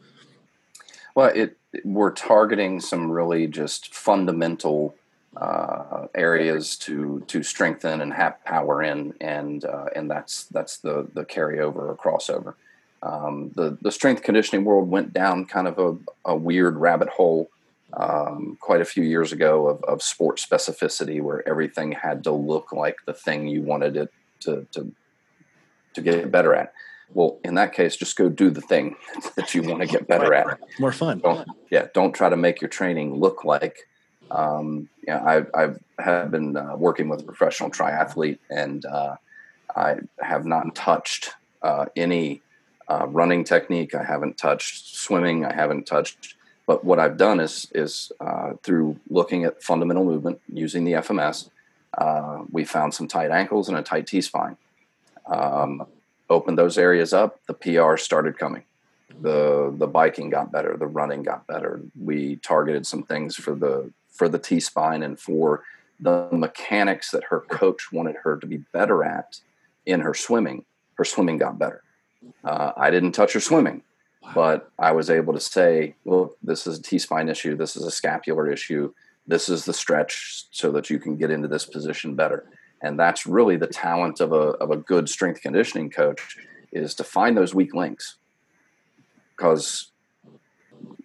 [1.14, 4.94] Well, it we're targeting some really just fundamental
[5.37, 11.09] uh, areas to to strengthen and have power in, and uh, and that's that's the
[11.14, 12.55] the carryover or crossover.
[13.03, 17.49] Um, the the strength conditioning world went down kind of a, a weird rabbit hole
[17.92, 22.73] um, quite a few years ago of, of sport specificity, where everything had to look
[22.73, 24.92] like the thing you wanted it to to
[25.94, 26.73] to get better at.
[27.12, 28.96] Well, in that case, just go do the thing
[29.37, 30.61] that you want to get better at.
[30.79, 31.18] More fun.
[31.18, 33.88] Don't, yeah, don't try to make your training look like.
[34.31, 39.16] Um, yeah, I've, I've have been uh, working with a professional triathlete, and uh,
[39.75, 41.31] I have not touched
[41.62, 42.42] uh, any
[42.88, 43.94] uh, running technique.
[43.94, 45.44] I haven't touched swimming.
[45.44, 46.37] I haven't touched.
[46.66, 51.51] But what I've done is is uh, through looking at fundamental movement using the FMS,
[51.99, 54.57] uh, we found some tight ankles and a tight T spine.
[55.27, 55.87] Um,
[56.31, 58.62] opened those areas up, the PR started coming.
[59.21, 61.81] The the biking got better, the running got better.
[62.01, 65.64] We targeted some things for the for the T spine and for
[65.99, 69.40] the mechanics that her coach wanted her to be better at
[69.85, 70.64] in her swimming.
[70.95, 71.83] Her swimming got better.
[72.45, 73.83] Uh, I didn't touch her swimming,
[74.35, 77.57] but I was able to say, "Well, this is a T spine issue.
[77.57, 78.95] This is a scapular issue.
[79.27, 82.45] This is the stretch so that you can get into this position better."
[82.83, 86.37] And that's really the talent of a, of a good strength conditioning coach
[86.73, 88.16] is to find those weak links.
[89.37, 89.90] Because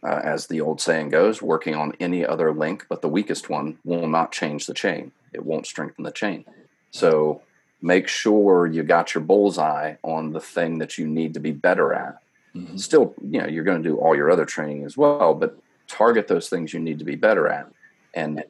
[0.04, 3.78] uh, as the old saying goes working on any other link but the weakest one
[3.84, 5.12] will not change the chain.
[5.34, 6.46] It won't strengthen the chain.
[6.92, 7.42] So
[7.82, 11.94] make sure you got your bullseye on the thing that you need to be better
[11.94, 12.18] at.
[12.56, 12.78] Mm-hmm.
[12.78, 16.30] still you know you're going to do all your other training as well but target
[16.30, 17.70] those things you need to be better at.
[18.14, 18.44] And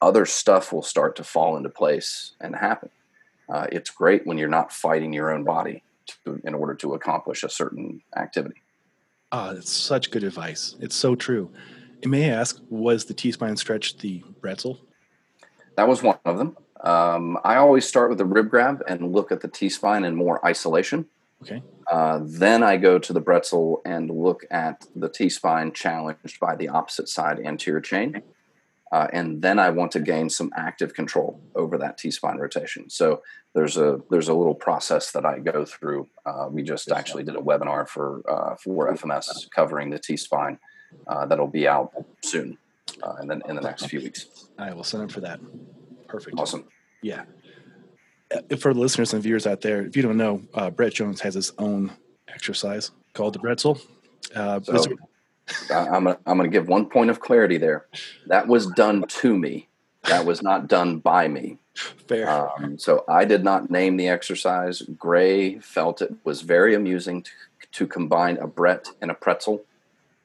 [0.00, 2.90] other stuff will start to fall into place and happen.
[3.48, 5.82] Uh, it's great when you're not fighting your own body
[6.24, 8.62] to, in order to accomplish a certain activity.
[9.32, 10.76] Ah, it's such good advice.
[10.80, 11.50] It's so true.
[12.02, 14.78] And may I ask, was the T spine stretch the Bretzel?
[15.76, 16.56] That was one of them.
[16.80, 20.14] Um, I always start with the rib grab and look at the T spine in
[20.14, 21.06] more isolation.
[21.42, 21.62] Okay.
[21.90, 26.56] Uh, then I go to the Bretzel and look at the T spine challenged by
[26.56, 28.22] the opposite side anterior chain.
[28.92, 32.90] Uh, and then I want to gain some active control over that T spine rotation.
[32.90, 33.22] So
[33.54, 36.08] there's a there's a little process that I go through.
[36.26, 40.58] Uh, we just actually did a webinar for uh, for FMS covering the T spine
[41.06, 41.92] uh, that'll be out
[42.24, 42.58] soon,
[43.02, 44.26] uh, and then in the next few weeks.
[44.58, 45.40] I will sign up for that.
[46.08, 46.36] Perfect.
[46.38, 46.64] Awesome.
[47.00, 47.24] Yeah.
[48.34, 50.42] Uh, for the listeners and viewers out there, if you don't know,
[50.74, 51.92] Brett Jones has his own
[52.28, 53.80] exercise called the Bretzel.
[54.34, 54.96] So,
[55.70, 57.86] I'm gonna, I'm going to give one point of clarity there.
[58.26, 59.68] That was done to me.
[60.04, 61.58] That was not done by me.
[62.08, 62.28] Fair.
[62.28, 64.82] Um, so I did not name the exercise.
[64.82, 67.30] Gray felt it was very amusing to,
[67.72, 69.64] to combine a Brett and a pretzel,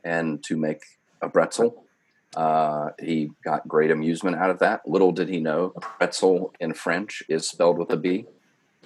[0.04, 0.84] and to make
[1.22, 1.76] a Bretzel.
[2.36, 4.88] Uh, he got great amusement out of that.
[4.88, 8.26] Little did he know, pretzel in French is spelled with a B.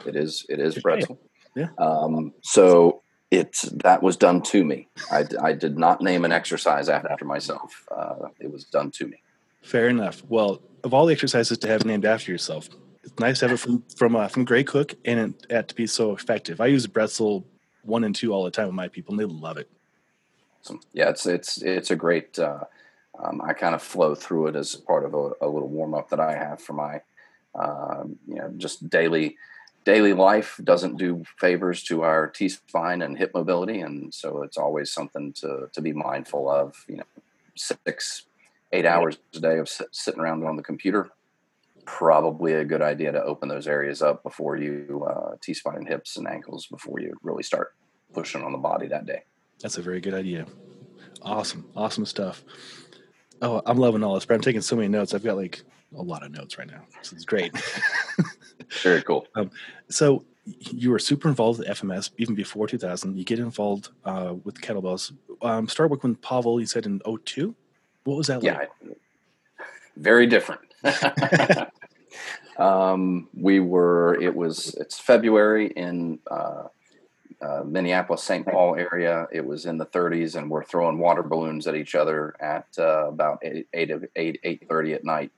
[0.05, 0.45] It is.
[0.49, 1.17] It is Bretzel.
[1.55, 1.69] Yeah.
[1.77, 4.87] Um, so it's that was done to me.
[5.11, 7.87] I, I did not name an exercise after myself.
[7.95, 9.21] Uh, it was done to me.
[9.61, 10.23] Fair enough.
[10.27, 12.69] Well, of all the exercises to have named after yourself,
[13.03, 15.87] it's nice to have it from from uh, from Gray Cook and it, to be
[15.87, 16.59] so effective.
[16.59, 17.43] I use Bretzel
[17.83, 19.69] one and two all the time with my people, and they love it.
[20.61, 20.81] Awesome.
[20.93, 22.37] Yeah, it's it's it's a great.
[22.39, 22.63] Uh,
[23.21, 26.09] um, I kind of flow through it as part of a, a little warm up
[26.09, 27.01] that I have for my,
[27.53, 29.35] uh, you know, just daily
[29.85, 34.57] daily life doesn't do favors to our T spine and hip mobility, and so it's
[34.57, 36.85] always something to to be mindful of.
[36.87, 37.03] You know,
[37.55, 38.25] six,
[38.71, 41.09] eight hours a day of sitting around on the computer,
[41.85, 45.87] probably a good idea to open those areas up before you uh, T spine and
[45.87, 47.73] hips and ankles before you really start
[48.13, 49.23] pushing on the body that day.
[49.61, 50.45] That's a very good idea.
[51.21, 52.43] Awesome, awesome stuff.
[53.41, 55.13] Oh, I'm loving all this, but I'm taking so many notes.
[55.13, 55.63] I've got like
[55.97, 56.81] a lot of notes right now.
[57.01, 57.53] So it's great.
[58.81, 59.27] very cool.
[59.35, 59.51] Um,
[59.89, 63.17] so you were super involved with FMS even before 2000.
[63.17, 65.13] You get involved uh, with kettlebells.
[65.41, 67.55] Um, started working with Pavel, you said in 02.
[68.03, 68.69] What was that like?
[68.81, 68.93] Yeah,
[69.97, 70.61] very different.
[72.57, 76.63] um, we were, it was, it's February in uh,
[77.41, 78.45] uh, Minneapolis, St.
[78.45, 79.27] Paul area.
[79.31, 83.07] It was in the 30s, and we're throwing water balloons at each other at uh,
[83.07, 85.31] about 8, 8, 8, 8.30 at night.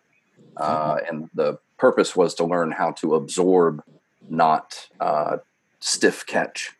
[0.57, 3.83] Uh, and the purpose was to learn how to absorb,
[4.29, 5.37] not uh,
[5.79, 6.73] stiff catch.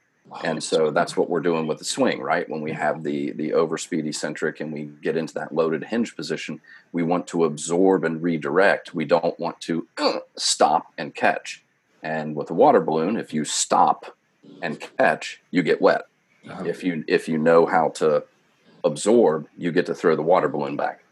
[0.43, 2.47] And so that's what we're doing with the swing, right?
[2.47, 6.61] When we have the the overspeed eccentric and we get into that loaded hinge position,
[6.93, 8.93] we want to absorb and redirect.
[8.93, 11.63] We don't want to uh, stop and catch.
[12.01, 14.15] And with a water balloon, if you stop
[14.61, 16.03] and catch, you get wet.
[16.47, 16.63] Uh-huh.
[16.63, 18.23] If you if you know how to
[18.83, 21.03] absorb, you get to throw the water balloon back.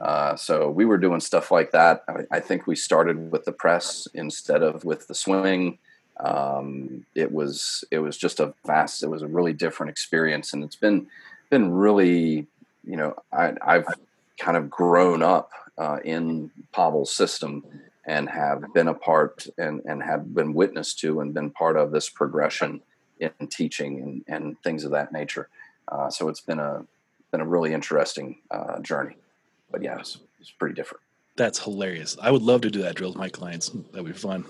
[0.00, 2.04] Uh, so we were doing stuff like that.
[2.08, 5.78] I, I, think we started with the press instead of with the swing.
[6.18, 9.02] Um, it was it was just a vast.
[9.02, 11.06] It was a really different experience, and it's been
[11.48, 12.46] been really
[12.84, 13.86] you know I, I've
[14.38, 17.64] kind of grown up uh, in Pavel's system
[18.06, 21.90] and have been a part and, and have been witness to and been part of
[21.90, 22.82] this progression
[23.18, 25.48] in teaching and, and things of that nature.
[25.88, 26.84] Uh, so it's been a
[27.30, 29.16] been a really interesting uh, journey.
[29.74, 31.02] But yeah, it's, it's pretty different.
[31.34, 32.16] That's hilarious.
[32.22, 33.70] I would love to do that drill with my clients.
[33.90, 34.44] That'd be fun.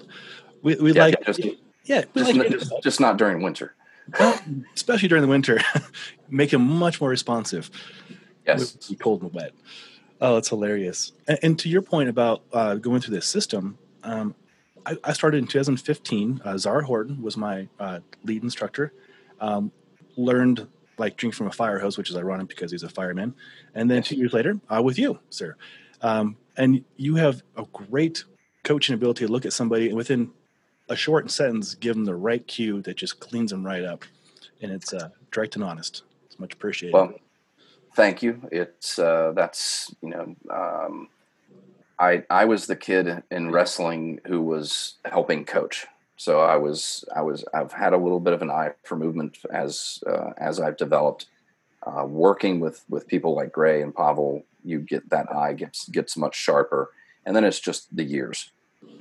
[0.60, 1.40] We, we yeah, like yeah, just,
[1.86, 3.74] yeah, we just, like just, just not during winter.
[4.20, 4.38] Well,
[4.74, 5.62] especially during the winter,
[6.28, 7.70] make them much more responsive.
[8.46, 9.52] Yes, cold and wet.
[10.20, 11.12] Oh, it's hilarious.
[11.26, 14.34] And, and to your point about uh, going through this system, um,
[14.84, 16.42] I, I, started in 2015.
[16.44, 18.92] Uh, Zar Horton was my uh, lead instructor.
[19.40, 19.72] Um,
[20.18, 23.34] learned like drink from a fire hose, which is ironic because he's a fireman.
[23.74, 25.56] And then two years later, uh, with you, sir.
[26.02, 28.24] Um, and you have a great
[28.62, 30.30] coaching ability to look at somebody and within
[30.88, 34.04] a short sentence, give them the right cue that just cleans them right up.
[34.60, 36.02] And it's uh, direct and honest.
[36.26, 36.94] It's much appreciated.
[36.94, 37.14] Well,
[37.94, 38.40] thank you.
[38.50, 41.08] It's uh, that's you know, um,
[41.98, 45.86] I I was the kid in wrestling who was helping coach.
[46.16, 49.38] So I was I was I've had a little bit of an eye for movement
[49.50, 51.26] as uh, as I've developed.
[51.86, 56.16] Uh, working with with people like Gray and Pavel, you get that eye gets gets
[56.16, 56.90] much sharper,
[57.26, 58.50] and then it's just the years.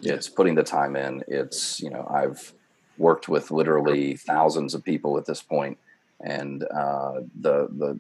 [0.01, 1.23] It's putting the time in.
[1.27, 2.53] It's you know I've
[2.97, 5.77] worked with literally thousands of people at this point,
[6.19, 7.99] and uh, the the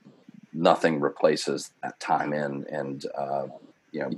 [0.53, 2.65] nothing replaces that time in.
[2.69, 3.47] And uh,
[3.91, 4.11] you know,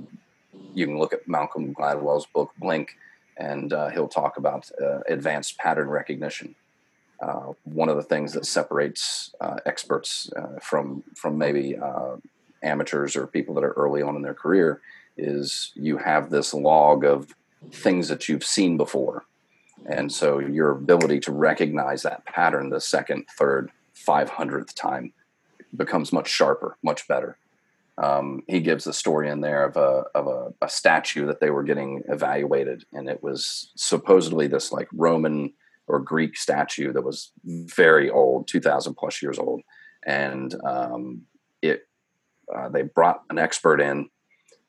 [0.74, 2.96] you can look at Malcolm Gladwell's book Blink,
[3.36, 6.54] and uh, he'll talk about uh, advanced pattern recognition.
[7.20, 11.76] Uh, one of the things that separates uh, experts uh, from from maybe
[12.62, 14.80] amateurs or people that are early on in their career
[15.16, 17.34] is you have this log of
[17.70, 19.24] things that you've seen before.
[19.86, 23.70] And so your ability to recognize that pattern the second, third,
[24.06, 25.12] 500th time
[25.74, 27.38] becomes much sharper, much better.
[28.02, 31.48] Um, he gives a story in there of a of a, a, statue that they
[31.48, 35.54] were getting evaluated, and it was supposedly this like Roman
[35.86, 39.62] or Greek statue that was very old, two thousand plus years old,
[40.06, 41.22] and um,
[41.62, 41.88] it
[42.54, 44.10] uh, they brought an expert in,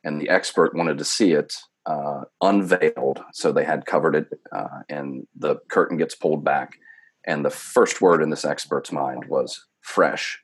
[0.06, 1.54] and the expert wanted to see it
[1.86, 6.78] uh, unveiled, so they had covered it, uh, and the curtain gets pulled back,
[7.26, 10.42] and the first word in this expert's mind was fresh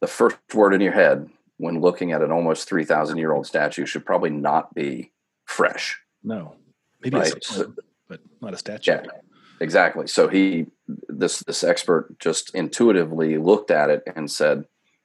[0.00, 3.86] the first word in your head when looking at an almost 3,000 year old statue
[3.86, 5.12] should probably not be
[5.44, 6.00] fresh.
[6.22, 6.54] No,
[7.00, 7.34] maybe right?
[7.34, 7.74] a so,
[8.08, 8.92] but not a statue.
[8.92, 9.02] Yeah,
[9.60, 10.06] exactly.
[10.06, 10.66] So he,
[11.08, 14.64] this, this expert just intuitively looked at it and said,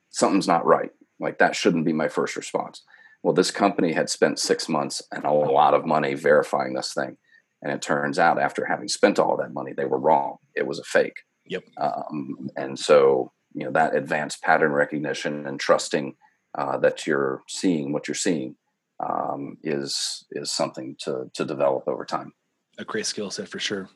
[0.09, 0.91] something's not right.
[1.19, 2.83] Like that shouldn't be my first response.
[3.23, 7.17] Well, this company had spent six months and a lot of money verifying this thing.
[7.61, 10.37] And it turns out after having spent all that money, they were wrong.
[10.53, 11.15] It was a fake.
[11.45, 11.63] Yep.
[11.79, 16.15] Um, and so you know that advanced pattern recognition and trusting
[16.57, 18.55] uh, that you're seeing what you're seeing
[18.99, 22.33] um, is is something to to develop over time.
[22.77, 23.89] A great skill set for sure.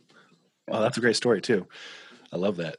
[0.69, 1.67] Oh, that's a great story too.
[2.31, 2.77] I love that.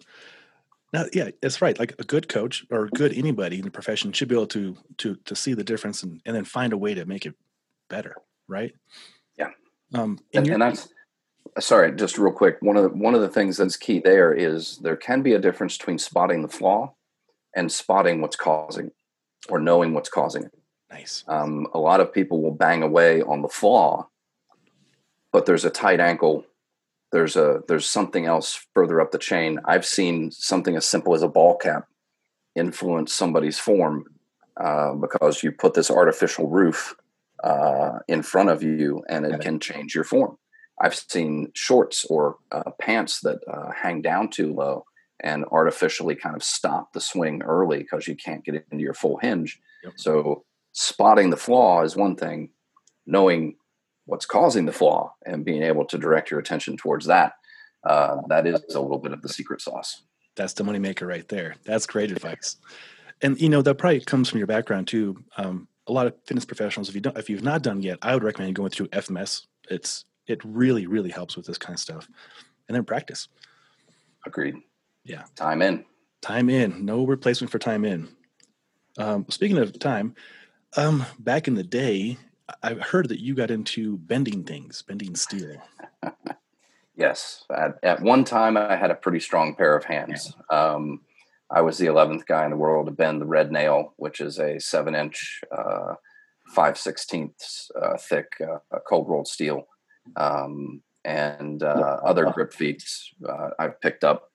[0.92, 1.78] Now, yeah, that's right.
[1.78, 5.16] Like a good coach or good anybody in the profession should be able to to
[5.24, 7.34] to see the difference and, and then find a way to make it
[7.90, 8.14] better,
[8.46, 8.72] right?
[9.36, 9.50] Yeah.
[9.94, 10.88] Um, and, and that's
[11.58, 12.58] sorry, just real quick.
[12.60, 15.38] One of the, one of the things that's key there is there can be a
[15.38, 16.94] difference between spotting the flaw
[17.54, 18.92] and spotting what's causing
[19.48, 20.52] or knowing what's causing it.
[20.90, 21.24] Nice.
[21.28, 24.08] Um, a lot of people will bang away on the flaw,
[25.32, 26.46] but there's a tight ankle
[27.10, 29.58] there's a there's something else further up the chain.
[29.64, 31.88] I've seen something as simple as a ball cap
[32.54, 34.04] influence somebody's form
[34.56, 36.96] uh, because you put this artificial roof
[37.44, 40.36] uh, in front of you and it can change your form.
[40.80, 44.84] I've seen shorts or uh, pants that uh, hang down too low
[45.20, 49.18] and artificially kind of stop the swing early because you can't get into your full
[49.18, 49.60] hinge.
[49.82, 49.94] Yep.
[49.96, 52.50] So spotting the flaw is one thing,
[53.06, 53.56] knowing
[54.06, 57.32] what's causing the flaw and being able to direct your attention towards that.
[57.84, 60.02] Uh, that is a little bit of the secret sauce.
[60.36, 61.56] That's the moneymaker right there.
[61.64, 62.56] That's great advice.
[63.20, 65.22] And you know that probably comes from your background too.
[65.36, 68.14] Um, a lot of fitness professionals, if you don't, if you've not done yet, I
[68.14, 69.46] would recommend going through FMS.
[69.68, 72.08] It's it really really helps with this kind of stuff,
[72.68, 73.28] and then practice.
[74.26, 74.56] Agreed.
[75.04, 75.24] Yeah.
[75.36, 75.84] Time in.
[76.20, 76.84] Time in.
[76.84, 78.08] No replacement for time in.
[78.98, 80.14] Um, speaking of time,
[80.76, 82.18] um, back in the day,
[82.62, 85.62] I heard that you got into bending things, bending steel.
[86.96, 87.44] yes.
[87.54, 90.34] At, at, one time, I had a pretty strong pair of hands.
[90.50, 91.02] Um,
[91.50, 94.38] I was the 11th guy in the world to bend the red nail, which is
[94.38, 95.94] a seven inch, uh,
[96.54, 99.66] five sixteenths uh, thick uh, cold rolled steel.
[100.16, 103.12] Um, and uh, other grip feats.
[103.26, 104.30] Uh, I've picked up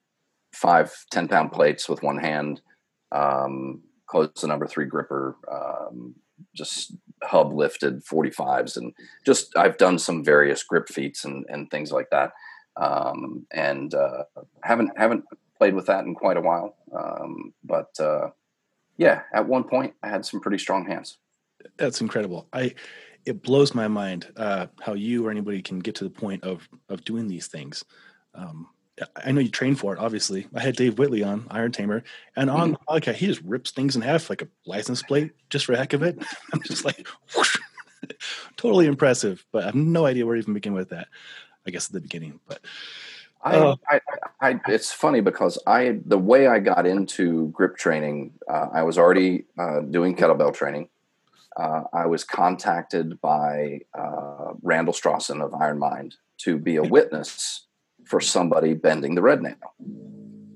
[0.52, 2.60] five 10 pound plates with one hand,
[3.12, 6.14] um, close the number three gripper, um,
[6.54, 8.76] just hub lifted 45s.
[8.76, 8.92] And
[9.24, 12.32] just, I've done some various grip feats and, and things like that.
[12.76, 14.24] Um, and uh,
[14.62, 15.24] haven't, haven't
[15.58, 16.76] played with that in quite a while.
[16.96, 18.30] Um, but uh,
[18.96, 21.18] yeah, at one point I had some pretty strong hands.
[21.76, 22.48] That's incredible.
[22.52, 22.74] I,
[23.26, 26.68] it blows my mind uh, how you or anybody can get to the point of
[26.88, 27.84] of doing these things.
[28.34, 28.68] Um,
[29.16, 29.98] I know you train for it.
[29.98, 32.04] Obviously, I had Dave Whitley on Iron Tamer,
[32.36, 32.96] and on mm-hmm.
[32.96, 35.92] okay, he just rips things in half like a license plate just for the heck
[35.92, 36.18] of it.
[36.52, 37.06] I'm just like,
[37.36, 37.56] whoosh.
[38.56, 39.44] totally impressive.
[39.50, 41.08] But I have no idea where to even begin with that.
[41.66, 42.60] I guess at the beginning, but.
[43.42, 44.00] Uh, I,
[44.40, 48.84] I, I, it's funny because I, the way I got into grip training, uh, I
[48.84, 50.88] was already uh, doing kettlebell training.
[51.56, 57.66] Uh, I was contacted by uh, Randall Strossen of Iron Mind to be a witness
[58.04, 59.54] for somebody bending the red nail.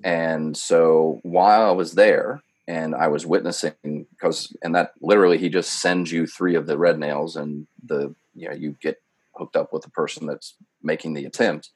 [0.04, 5.48] And so while I was there and I was witnessing, because, and that literally he
[5.48, 9.00] just sends you three of the red nails and the, you know, you get
[9.34, 11.70] hooked up with the person that's making the attempt.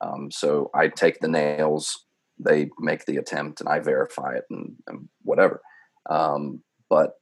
[0.00, 2.04] Um, so I take the nails,
[2.38, 5.62] they make the attempt, and I verify it and, and whatever.
[6.10, 7.14] Um, but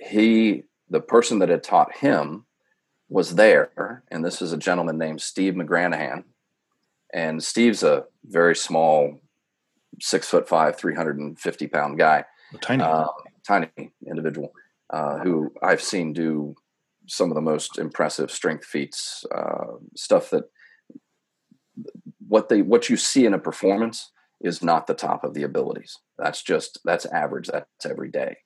[0.00, 2.46] he, the person that had taught him,
[3.08, 6.24] was there, and this is a gentleman named Steve McGranahan,
[7.12, 9.20] and Steve's a very small,
[10.00, 12.24] six foot five, 350 pound guy.
[12.54, 12.82] A Tiny.
[12.82, 13.06] Uh,
[13.46, 13.68] tiny
[14.08, 14.52] individual
[14.90, 16.54] uh, who I've seen do
[17.06, 20.44] some of the most impressive strength feats, uh, stuff that
[22.26, 25.98] what they what you see in a performance is not the top of the abilities.
[26.18, 27.48] That's just that's average.
[27.48, 28.38] That's every day.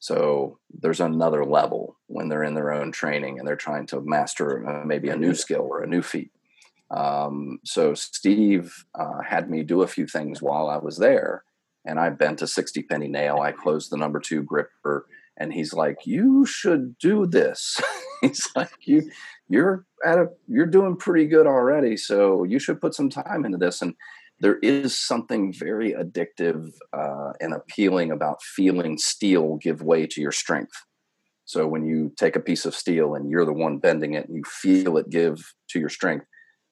[0.00, 4.66] So there's another level when they're in their own training and they're trying to master
[4.68, 6.32] uh, maybe a new skill or a new feat.
[6.90, 11.44] Um, so Steve uh, had me do a few things while I was there,
[11.84, 13.38] and I bent a 60 penny nail.
[13.40, 17.80] I closed the number two gripper, and he's like, "You should do this."
[18.22, 19.08] he's like, "You,
[19.48, 23.58] you're at a, you're doing pretty good already, so you should put some time into
[23.58, 23.94] this." And
[24.40, 30.32] there is something very addictive uh, and appealing about feeling steel give way to your
[30.32, 30.72] strength.
[31.44, 34.36] So when you take a piece of steel and you're the one bending it, and
[34.36, 36.26] you feel it give to your strength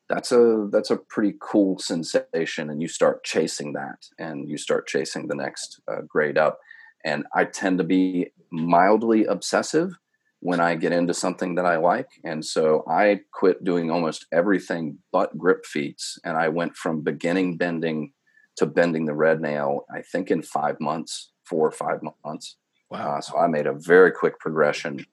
[0.08, 4.86] that's a that's a pretty cool sensation and you start chasing that and you start
[4.86, 6.58] chasing the next uh, grade up
[7.04, 9.92] and i tend to be mildly obsessive
[10.40, 14.98] when i get into something that i like and so i quit doing almost everything
[15.12, 18.12] but grip feats and i went from beginning bending
[18.56, 22.56] to bending the red nail i think in five months four or five months
[22.90, 25.04] wow uh, so i made a very quick progression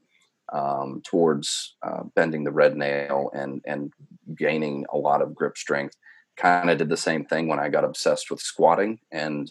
[0.53, 3.91] um, towards uh, bending the red nail and and
[4.35, 5.95] gaining a lot of grip strength.
[6.37, 9.49] Kind of did the same thing when I got obsessed with squatting, and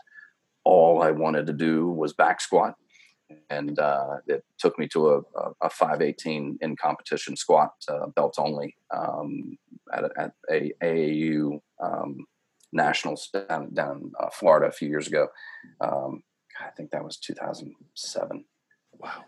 [0.64, 2.74] all I wanted to do was back squat.
[3.50, 5.20] And uh, it took me to a,
[5.62, 9.56] a, 518 in competition squat, uh, belt only, um,
[9.92, 12.26] at, a, at a AAU um,
[12.72, 15.28] nationals down, down in uh, Florida a few years ago.
[15.80, 16.22] Um,
[16.60, 18.44] I think that was 2007.
[18.98, 19.24] Wow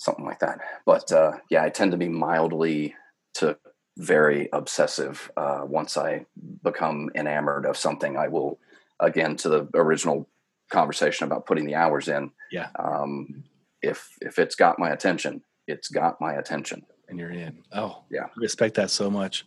[0.00, 0.60] something like that.
[0.86, 2.94] But uh, yeah, I tend to be mildly
[3.34, 3.56] to
[3.98, 5.30] very obsessive.
[5.36, 6.24] Uh, once I
[6.64, 8.58] become enamored of something, I will
[8.98, 10.28] again to the original
[10.70, 12.30] conversation about putting the hours in.
[12.50, 12.68] Yeah.
[12.78, 13.44] Um,
[13.82, 16.84] if if it's got my attention, it's got my attention.
[17.08, 17.62] And you're in.
[17.72, 18.26] Oh, yeah.
[18.36, 19.44] Respect that so much.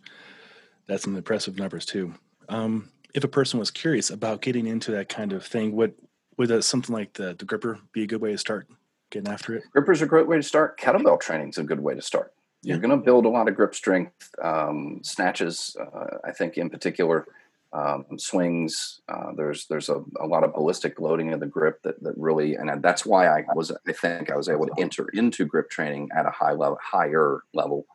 [0.86, 2.14] That's some impressive numbers too.
[2.48, 5.94] Um, if a person was curious about getting into that kind of thing, would
[6.36, 8.66] would something like the, the gripper be a good way to start
[9.10, 9.64] getting after it?
[9.72, 10.78] Gripper's are a great way to start.
[10.78, 12.32] Kettlebell training is a good way to start.
[12.62, 15.76] You're going to build a lot of grip strength, um, snatches.
[15.78, 17.26] Uh, I think in particular,
[17.74, 19.00] um, swings.
[19.08, 22.54] Uh, there's there's a, a, lot of ballistic loading of the grip that, that really,
[22.54, 26.08] and that's why I was I think I was able to enter into grip training
[26.16, 27.86] at a high level, higher level,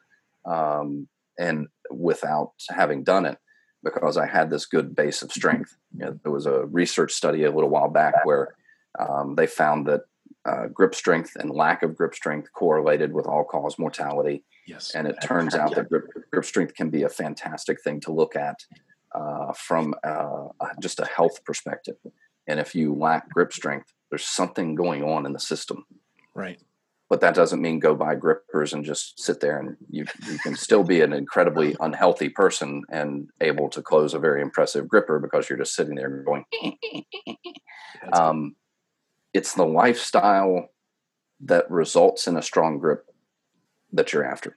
[0.46, 1.08] um,
[1.40, 3.38] and without having done it
[3.82, 5.78] because I had this good base of strength.
[5.98, 8.56] You know, there was a research study a little while back where
[9.00, 10.02] um, they found that
[10.46, 14.44] uh, grip strength and lack of grip strength correlated with all cause mortality.
[14.68, 14.92] Yes.
[14.94, 18.36] And it turns out that grip, grip strength can be a fantastic thing to look
[18.36, 18.58] at
[19.14, 20.48] uh, from uh,
[20.82, 21.96] just a health perspective.
[22.48, 25.86] And if you lack grip strength, there's something going on in the system.
[26.34, 26.60] Right.
[27.10, 30.56] But that doesn't mean go buy grippers and just sit there and you, you can
[30.56, 35.50] still be an incredibly unhealthy person and able to close a very impressive gripper because
[35.50, 36.46] you're just sitting there going,
[38.14, 38.56] um,
[39.34, 40.70] it's the lifestyle
[41.42, 43.06] that results in a strong grip
[43.92, 44.56] that you're after.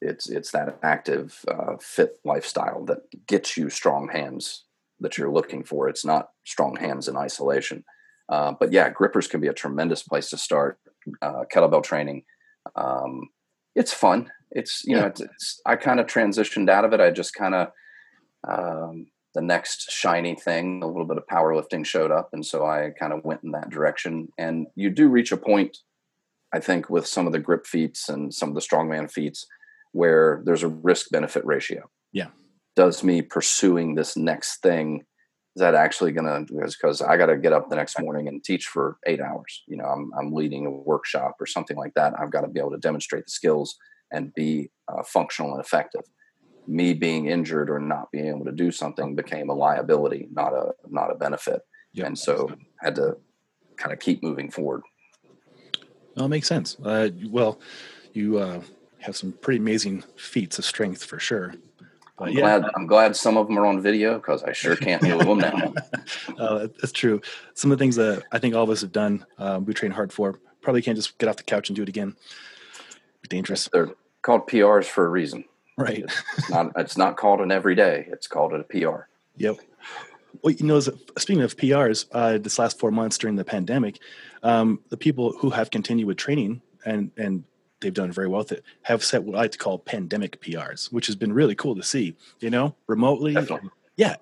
[0.00, 4.64] It's it's that active, uh, fit lifestyle that gets you strong hands
[5.00, 5.88] that you're looking for.
[5.88, 7.84] It's not strong hands in isolation.
[8.28, 10.78] Uh, but yeah, grippers can be a tremendous place to start.
[11.22, 12.24] Uh, kettlebell training,
[12.74, 13.28] um,
[13.74, 14.30] it's fun.
[14.50, 15.02] It's you yeah.
[15.02, 17.00] know, it's, it's, I kind of transitioned out of it.
[17.00, 17.68] I just kind of
[18.46, 22.30] um, the next shiny thing, a little bit of powerlifting showed up.
[22.32, 24.28] And so I kind of went in that direction.
[24.38, 25.76] And you do reach a point,
[26.54, 29.46] I think, with some of the grip feats and some of the strongman feats
[29.96, 31.80] where there's a risk benefit ratio.
[32.12, 32.30] Yeah.
[32.74, 35.04] Does me pursuing this next thing,
[35.56, 38.44] is that actually going to, because I got to get up the next morning and
[38.44, 39.62] teach for eight hours.
[39.66, 42.12] You know, I'm, I'm leading a workshop or something like that.
[42.18, 43.76] I've got to be able to demonstrate the skills
[44.12, 46.02] and be uh, functional and effective
[46.68, 50.72] me being injured or not being able to do something became a liability, not a
[50.88, 51.60] not a benefit.
[51.92, 52.06] Yep.
[52.06, 53.16] And so had to
[53.76, 54.82] kind of keep moving forward.
[56.16, 56.76] Well, it makes sense.
[56.82, 57.60] Uh, well,
[58.12, 58.60] you uh,
[59.06, 61.54] have some pretty amazing feats of strength for sure.
[62.18, 62.40] I'm yeah.
[62.40, 62.64] glad.
[62.74, 65.38] I'm glad some of them are on video because I sure can't deal with them
[65.38, 65.74] now.
[66.38, 67.20] uh, that's true.
[67.54, 69.92] Some of the things that I think all of us have done, uh, we train
[69.92, 70.38] hard for.
[70.62, 72.16] Probably can't just get off the couch and do it again.
[73.28, 73.68] Dangerous.
[73.72, 73.90] They're
[74.22, 75.44] called PRs for a reason.
[75.76, 76.04] Right.
[76.38, 78.08] it's not it's not called an everyday.
[78.10, 79.08] It's called a PR.
[79.36, 79.58] Yep.
[80.42, 83.98] Well, you know, speaking of PRs, uh, this last four months during the pandemic,
[84.42, 87.44] um, the people who have continued with training and and
[87.80, 90.92] they've done very well with it have set what I like to call pandemic PRs,
[90.92, 92.16] which has been really cool to see.
[92.40, 93.70] You know, remotely, Definitely.
[93.96, 94.16] yeah,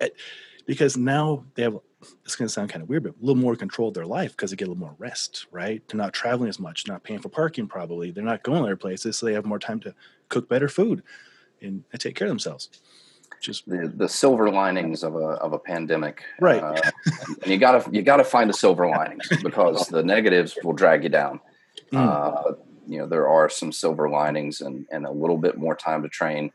[0.67, 1.79] because now they have.
[2.27, 4.33] It's going to sound kind of weird, but a little more control of their life
[4.33, 5.83] because they get a little more rest, right?
[5.89, 8.11] They're not traveling as much, not paying for parking, probably.
[8.11, 9.95] They're not going other places, so they have more time to
[10.29, 11.03] cook better food
[11.63, 12.69] and, and take care of themselves.
[13.41, 16.63] Just the, the silver linings of a of a pandemic, right?
[16.63, 16.79] Uh,
[17.43, 21.09] and you gotta you gotta find the silver linings because the negatives will drag you
[21.09, 21.41] down.
[21.91, 22.07] Mm.
[22.07, 22.53] Uh,
[22.87, 26.09] you know there are some silver linings and and a little bit more time to
[26.09, 26.53] train.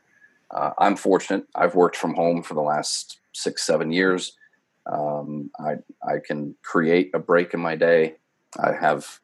[0.50, 1.46] Uh, I'm fortunate.
[1.54, 4.36] I've worked from home for the last six seven years.
[4.86, 5.76] Um, I
[6.06, 8.16] I can create a break in my day.
[8.58, 9.20] I have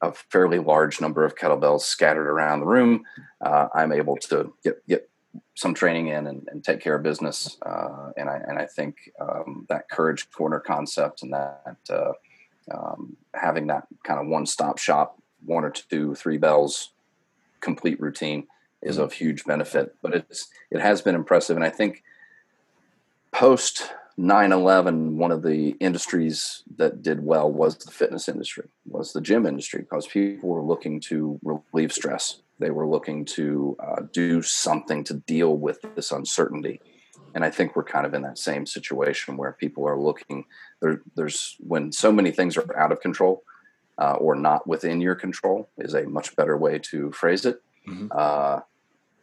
[0.00, 3.04] a fairly large number of kettlebells scattered around the room.
[3.40, 5.08] Uh, I'm able to get get
[5.54, 7.56] some training in and, and take care of business.
[7.64, 12.12] Uh, and I and I think um, that courage corner concept and that uh,
[12.72, 16.90] um, having that kind of one stop shop, one or two, three bells,
[17.60, 18.46] complete routine
[18.82, 19.04] is mm-hmm.
[19.04, 19.94] of huge benefit.
[20.02, 22.02] But it's it has been impressive, and I think
[23.32, 29.22] post 9-11 one of the industries that did well was the fitness industry was the
[29.22, 34.40] gym industry because people were looking to relieve stress they were looking to uh, do
[34.40, 36.80] something to deal with this uncertainty.
[37.34, 40.44] And I think we're kind of in that same situation where people are looking.
[40.80, 43.42] There, there's when so many things are out of control
[44.02, 47.62] uh, or not within your control is a much better way to phrase it.
[47.86, 48.08] Mm-hmm.
[48.10, 48.60] Uh,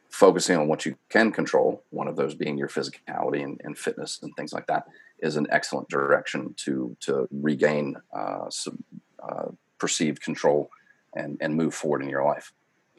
[0.09, 4.19] focusing on what you can control, one of those being your physicality and, and fitness
[4.21, 4.87] and things like that,
[5.19, 8.81] is an excellent direction to to regain uh, some
[9.21, 10.71] uh, perceived control
[11.13, 12.53] and and move forward in your life.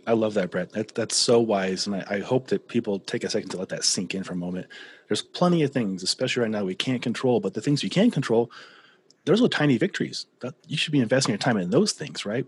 [0.06, 0.72] I love that, Brett.
[0.72, 1.86] That, that's so wise.
[1.86, 4.32] And I, I, hope that people take a second to let that sink in for
[4.32, 4.66] a moment.
[5.08, 8.10] There's plenty of things, especially right now, we can't control, but the things you can
[8.10, 8.50] control,
[9.24, 10.26] those are tiny victories.
[10.40, 12.46] That, you should be investing your time in those things, right?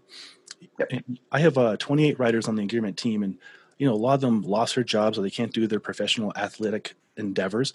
[0.79, 1.05] Yep.
[1.31, 3.39] I have uh, 28 riders on the Gearment team, and
[3.79, 6.33] you know a lot of them lost their jobs or they can't do their professional
[6.37, 7.73] athletic endeavors.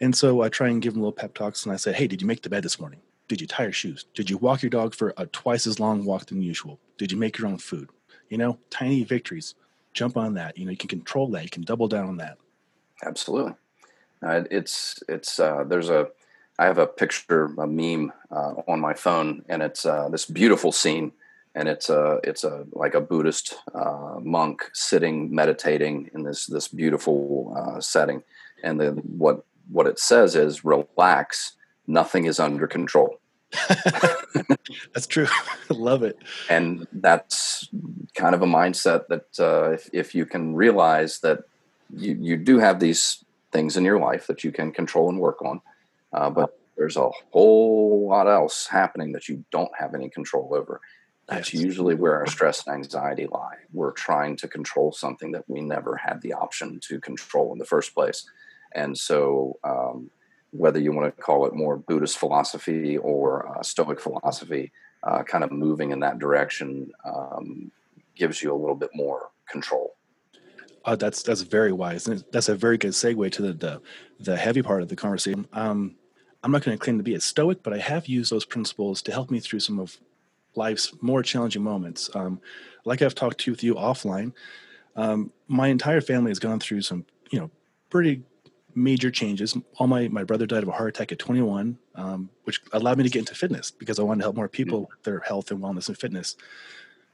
[0.00, 2.22] And so I try and give them little pep talks, and I say, "Hey, did
[2.22, 3.00] you make the bed this morning?
[3.28, 4.06] Did you tie your shoes?
[4.14, 6.80] Did you walk your dog for a twice as long walk than usual?
[6.98, 7.88] Did you make your own food?
[8.30, 9.54] you know, tiny victories.
[9.92, 10.56] Jump on that.
[10.56, 11.42] You know, you can control that.
[11.42, 12.38] You can double down on that.
[13.04, 13.54] Absolutely.
[14.22, 16.08] Uh, it's it's uh, there's a
[16.60, 20.72] I have a picture, a meme uh, on my phone, and it's uh, this beautiful
[20.72, 21.12] scene,
[21.54, 26.68] and it's a it's a like a Buddhist uh, monk sitting meditating in this this
[26.68, 28.22] beautiful uh, setting,
[28.62, 29.42] and then what
[29.72, 31.56] what it says is relax,
[31.86, 33.18] nothing is under control.
[34.92, 35.28] that's true.
[35.70, 36.18] I love it.
[36.50, 37.70] And that's
[38.14, 41.44] kind of a mindset that uh, if, if you can realize that
[41.96, 45.42] you, you do have these things in your life that you can control and work
[45.42, 45.62] on,
[46.12, 50.80] uh, but there's a whole lot else happening that you don't have any control over.
[51.28, 51.62] That's yes.
[51.62, 53.56] usually where our stress and anxiety lie.
[53.72, 57.64] We're trying to control something that we never had the option to control in the
[57.64, 58.28] first place.
[58.72, 60.10] And so, um,
[60.52, 64.72] whether you want to call it more Buddhist philosophy or uh, Stoic philosophy,
[65.04, 67.70] uh, kind of moving in that direction um,
[68.16, 69.96] gives you a little bit more control.
[70.84, 72.08] Uh, that's that's very wise.
[72.08, 73.82] And that's a very good segue to the the,
[74.18, 75.46] the heavy part of the conversation.
[75.52, 75.96] Um,
[76.42, 79.02] I'm not going to claim to be a stoic, but I have used those principles
[79.02, 79.98] to help me through some of
[80.54, 82.10] life's more challenging moments.
[82.14, 82.40] Um,
[82.84, 84.32] like I've talked to with you offline,
[84.96, 87.50] um, my entire family has gone through some, you know,
[87.90, 88.22] pretty
[88.74, 89.56] major changes.
[89.76, 93.04] All my my brother died of a heart attack at 21, um, which allowed me
[93.04, 95.60] to get into fitness because I wanted to help more people with their health and
[95.60, 96.36] wellness and fitness.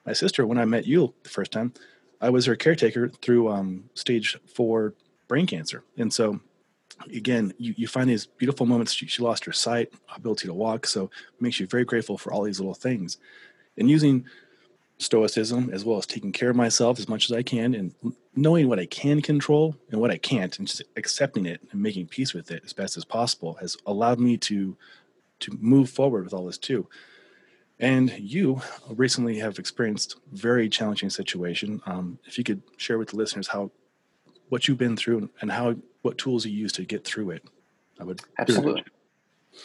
[0.05, 1.73] My sister, when I met you the first time,
[2.21, 4.95] I was her caretaker through um, stage four
[5.29, 6.41] brain cancer, and so
[7.13, 8.93] again, you, you find these beautiful moments.
[8.93, 12.33] She, she lost her sight, ability to walk, so it makes you very grateful for
[12.33, 13.19] all these little things.
[13.77, 14.25] And using
[14.99, 17.95] stoicism as well as taking care of myself as much as I can and
[18.35, 22.07] knowing what I can control and what I can't and just accepting it and making
[22.07, 24.77] peace with it as best as possible has allowed me to
[25.39, 26.89] to move forward with all this too.
[27.79, 31.83] And you recently have experienced very challenging situation.
[31.85, 33.71] Um, if you could share with the listeners how
[34.49, 37.45] what you've been through and how what tools you use to get through it,
[38.01, 38.85] I would absolutely.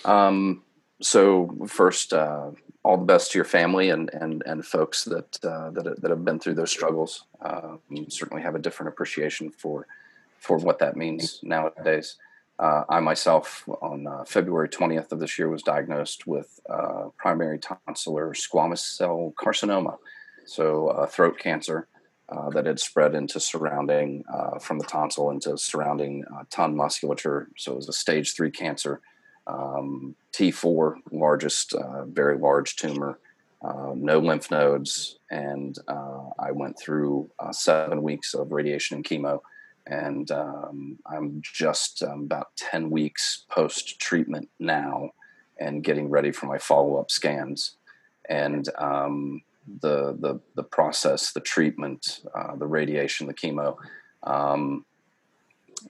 [0.06, 0.64] Um,
[1.02, 2.52] so first, uh,
[2.84, 6.26] all the best to your family and and and folks that uh, that that have
[6.26, 7.26] been through those struggles.
[7.42, 7.78] Uh,
[8.10, 9.88] certainly have a different appreciation for
[10.40, 12.18] for what that means nowadays.
[12.60, 17.58] Uh, I myself, on uh, February 20th of this year, was diagnosed with uh, primary
[17.58, 19.98] tonsillar squamous cell carcinoma,
[20.46, 21.88] so throat cancer
[22.52, 24.24] that had spread into surrounding
[24.60, 27.50] from the tonsil into surrounding tongue musculature.
[27.58, 29.02] So it was a stage three cancer
[29.48, 33.20] um, T4, largest, uh, very large tumor,
[33.62, 39.06] uh, no lymph nodes, and uh, I went through uh, seven weeks of radiation and
[39.06, 39.40] chemo,
[39.86, 45.12] and um, I'm just um, about ten weeks post treatment now,
[45.60, 47.76] and getting ready for my follow up scans,
[48.28, 49.42] and um,
[49.80, 53.78] the the the process, the treatment, uh, the radiation, the chemo.
[54.24, 54.86] Um,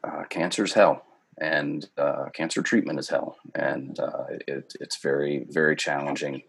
[0.03, 1.05] uh, cancer's hell
[1.41, 6.43] and uh, cancer treatment is hell, and uh, it, it's very very challenging.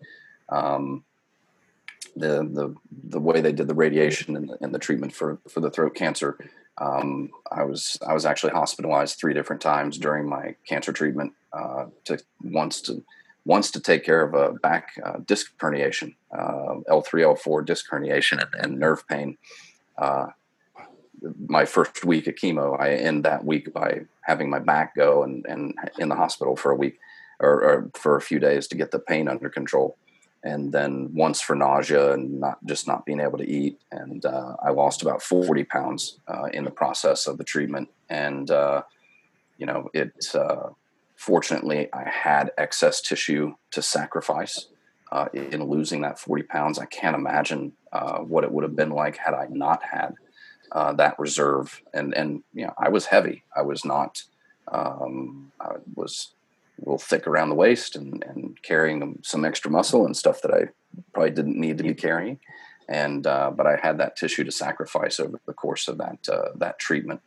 [0.51, 1.05] Um,
[2.15, 2.75] the the
[3.09, 5.95] the way they did the radiation and the, and the treatment for for the throat
[5.95, 6.37] cancer,
[6.77, 11.33] um, I was I was actually hospitalized three different times during my cancer treatment.
[11.53, 13.03] Uh, to once to
[13.45, 16.15] once to take care of a back uh, disc herniation,
[16.89, 19.37] L three L four disc herniation and, and nerve pain.
[19.99, 20.27] Uh,
[21.47, 25.45] my first week of chemo, I end that week by having my back go and,
[25.47, 26.99] and in the hospital for a week
[27.41, 29.97] or, or, for a few days to get the pain under control.
[30.45, 33.81] And then once for nausea and not just not being able to eat.
[33.93, 37.89] And uh, I lost about 40 pounds uh, in the process of the treatment.
[38.09, 38.83] And, uh,
[39.57, 40.71] you know, it's, uh,
[41.23, 44.67] fortunately, I had excess tissue to sacrifice.
[45.13, 48.91] Uh, in losing that 40 pounds, I can't imagine uh, what it would have been
[48.91, 50.15] like had I not had
[50.73, 51.83] uh, that reserve.
[51.93, 53.45] And and you know, I was heavy.
[53.55, 54.23] I was not.
[54.69, 56.33] Um, I was
[56.79, 60.55] a little thick around the waist and, and carrying some extra muscle and stuff that
[60.55, 60.69] I
[61.13, 62.41] probably didn't need to be carrying.
[62.89, 66.49] And uh, but I had that tissue to sacrifice over the course of that uh,
[66.57, 67.21] that treatment.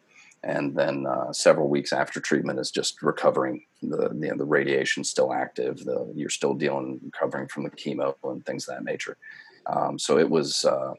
[0.45, 3.65] And then uh, several weeks after treatment is just recovering.
[3.81, 5.83] The you know, the radiation still active.
[5.83, 9.17] The you're still dealing recovering from the chemo and things of that nature.
[9.65, 10.93] Um, so it was uh,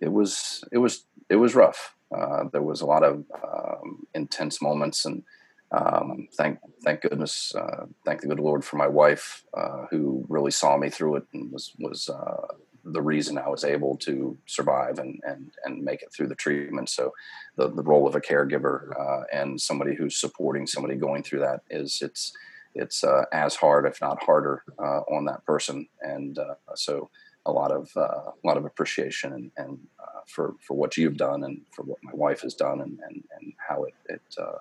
[0.00, 1.94] it was it was it was rough.
[2.16, 5.22] Uh, there was a lot of um, intense moments, and
[5.70, 10.50] um, thank thank goodness, uh, thank the good Lord for my wife, uh, who really
[10.50, 12.54] saw me through it and was was uh,
[12.84, 16.88] the reason I was able to survive and and and make it through the treatment.
[16.88, 17.12] So,
[17.56, 21.60] the the role of a caregiver uh, and somebody who's supporting somebody going through that
[21.70, 22.32] is it's
[22.74, 26.38] it's uh, as hard, if not harder, on that person, and
[26.74, 27.10] so
[27.46, 31.16] a lot of uh, a lot of appreciation and, and uh, for for what you've
[31.16, 34.58] done and for what my wife has done and and, and how it, it uh,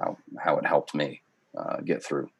[0.00, 1.22] how, how it helped me
[1.56, 2.30] uh, get through.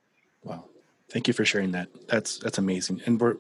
[0.45, 0.65] Wow.
[1.11, 1.89] Thank you for sharing that.
[2.09, 3.03] That's, that's amazing.
[3.07, 3.37] And we're,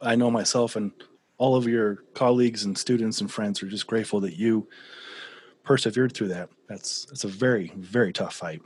[0.00, 0.92] I know myself and
[1.38, 4.68] all of your colleagues and students and friends are just grateful that you
[5.64, 6.48] persevered through that.
[6.68, 8.62] That's, that's a very, very tough fight.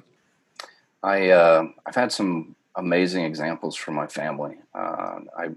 [1.03, 4.57] I, uh, I've had some amazing examples from my family.
[4.75, 5.49] Uh, I,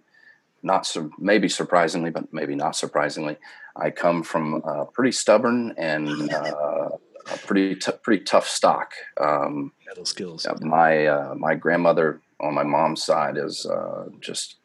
[0.64, 3.38] not so maybe surprisingly, but maybe not surprisingly,
[3.76, 6.90] I come from a pretty stubborn and uh,
[7.32, 8.94] a pretty t- pretty tough stock.
[9.20, 10.48] Um, Metal skills.
[10.62, 14.56] My uh, my grandmother on my mom's side is uh, just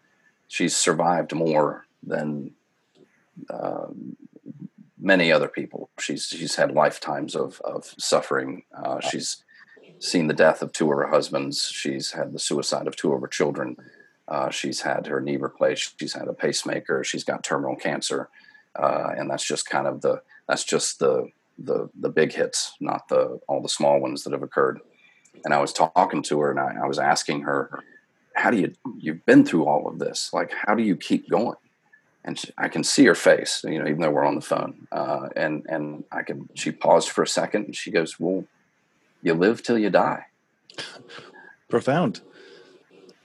[0.49, 2.53] she's survived more than
[3.51, 3.87] uh,
[4.99, 5.91] many other people.
[5.99, 8.65] She's she's had lifetimes of of suffering.
[8.75, 9.45] Uh, she's
[10.01, 11.69] seen the death of two of her husbands.
[11.69, 13.77] She's had the suicide of two of her children.
[14.27, 15.99] Uh, she's had her knee replaced.
[15.99, 17.05] She's had a pacemaker.
[17.05, 18.29] She's got terminal cancer,
[18.77, 23.09] uh, and that's just kind of the that's just the the the big hits, not
[23.09, 24.81] the all the small ones that have occurred.
[25.45, 27.83] And I was talking to her, and I, I was asking her,
[28.39, 30.31] "How do you you've been through all of this?
[30.33, 31.57] Like, how do you keep going?"
[32.25, 34.87] And she, I can see her face, you know, even though we're on the phone.
[34.93, 36.49] Uh, and and I can.
[36.55, 38.45] She paused for a second, and she goes, "Well,
[39.23, 40.27] you live till you die."
[41.69, 42.21] Profound.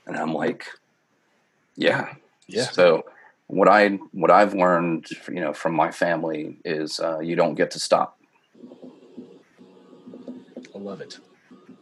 [0.06, 0.66] And I'm like,
[1.76, 2.14] yeah.
[2.46, 2.64] Yeah.
[2.64, 3.04] So
[3.46, 7.70] what I what I've learned, you know, from my family is uh, you don't get
[7.72, 8.18] to stop.
[10.74, 11.18] I love it.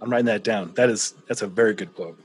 [0.01, 0.73] I'm writing that down.
[0.75, 2.19] That is that's a very good quote.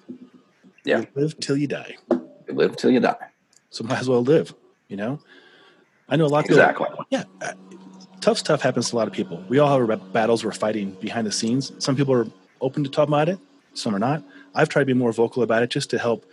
[0.88, 1.00] Yeah.
[1.00, 1.98] You live till you die.
[2.10, 3.28] You live till you die.
[3.70, 4.56] So might as well live.
[4.88, 5.20] You know.
[6.10, 6.46] I know a lot.
[6.46, 6.88] Of Exactly.
[6.90, 7.24] People, yeah.
[7.42, 7.54] uh,
[8.22, 9.44] Tough stuff happens to a lot of people.
[9.48, 11.72] We all have battles we're fighting behind the scenes.
[11.80, 12.26] Some people are
[12.62, 13.38] open to talk about it.
[13.74, 14.24] Some are not.
[14.56, 16.26] I've tried to be more vocal about it just to help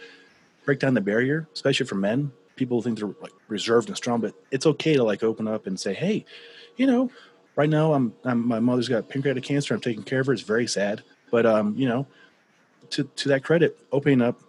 [0.65, 2.33] break down the barrier, especially for men.
[2.57, 5.79] People think they're like reserved and strong, but it's okay to like open up and
[5.79, 6.25] say, "Hey,
[6.77, 7.11] you know,
[7.57, 9.75] right now I'm, I'm my mother's got pancreatic cancer.
[9.75, 10.33] I'm taking care of her.
[10.33, 12.07] It's very sad, but um, you know,
[12.95, 14.41] to to that credit, opening up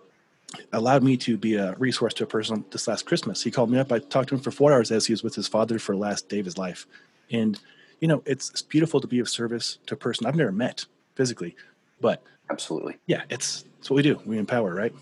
[0.71, 3.43] allowed me to be a resource to a person this last Christmas.
[3.43, 3.91] He called me up.
[3.91, 6.01] I talked to him for four hours as he was with his father for the
[6.01, 6.87] last day of his life,
[7.31, 7.59] and
[7.99, 10.85] you know, it's, it's beautiful to be of service to a person I've never met
[11.15, 11.55] physically,
[12.01, 12.97] but Absolutely.
[13.07, 14.19] yeah, it's it's what we do.
[14.25, 14.93] We empower, right?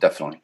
[0.00, 0.42] Definitely.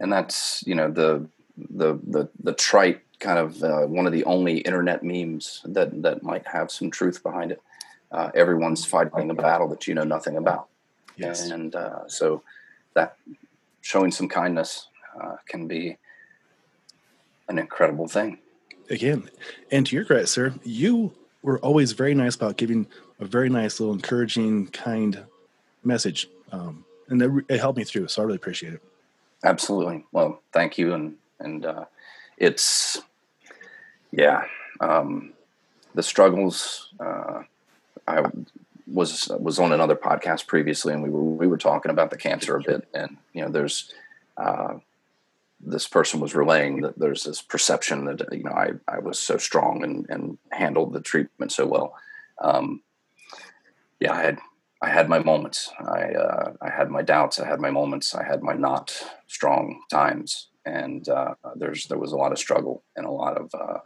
[0.00, 1.26] And that's you know the
[1.56, 6.22] the the the trite kind of uh, one of the only internet memes that that
[6.22, 7.62] might have some truth behind it.
[8.10, 10.68] Uh, everyone's fighting a battle that you know nothing about.
[11.26, 11.50] Yes.
[11.50, 12.42] and uh, so
[12.94, 13.16] that
[13.80, 14.88] showing some kindness
[15.20, 15.96] uh, can be
[17.48, 18.38] an incredible thing.
[18.90, 19.28] again,
[19.70, 21.12] and to your credit, sir, you
[21.42, 22.86] were always very nice about giving
[23.20, 25.24] a very nice little encouraging, kind
[25.84, 28.08] message, um, and it, it helped me through.
[28.08, 28.82] So I really appreciate it.
[29.44, 30.04] Absolutely.
[30.12, 31.84] Well, thank you, and and uh,
[32.36, 33.00] it's
[34.12, 34.44] yeah,
[34.80, 35.32] um,
[35.94, 36.92] the struggles.
[37.00, 37.42] Uh,
[38.06, 38.24] I
[38.90, 42.56] was was on another podcast previously, and we were we were talking about the cancer
[42.56, 43.92] a bit, and you know, there's
[44.36, 44.74] uh,
[45.60, 49.36] this person was relaying that there's this perception that you know I I was so
[49.36, 51.94] strong and and handled the treatment so well.
[52.40, 52.82] Um,
[54.00, 54.38] yeah, I had
[54.80, 55.70] I had my moments.
[55.80, 57.40] I uh, I had my doubts.
[57.40, 58.14] I had my moments.
[58.14, 62.84] I had my not strong times, and uh, there's there was a lot of struggle
[62.96, 63.78] and a lot of uh,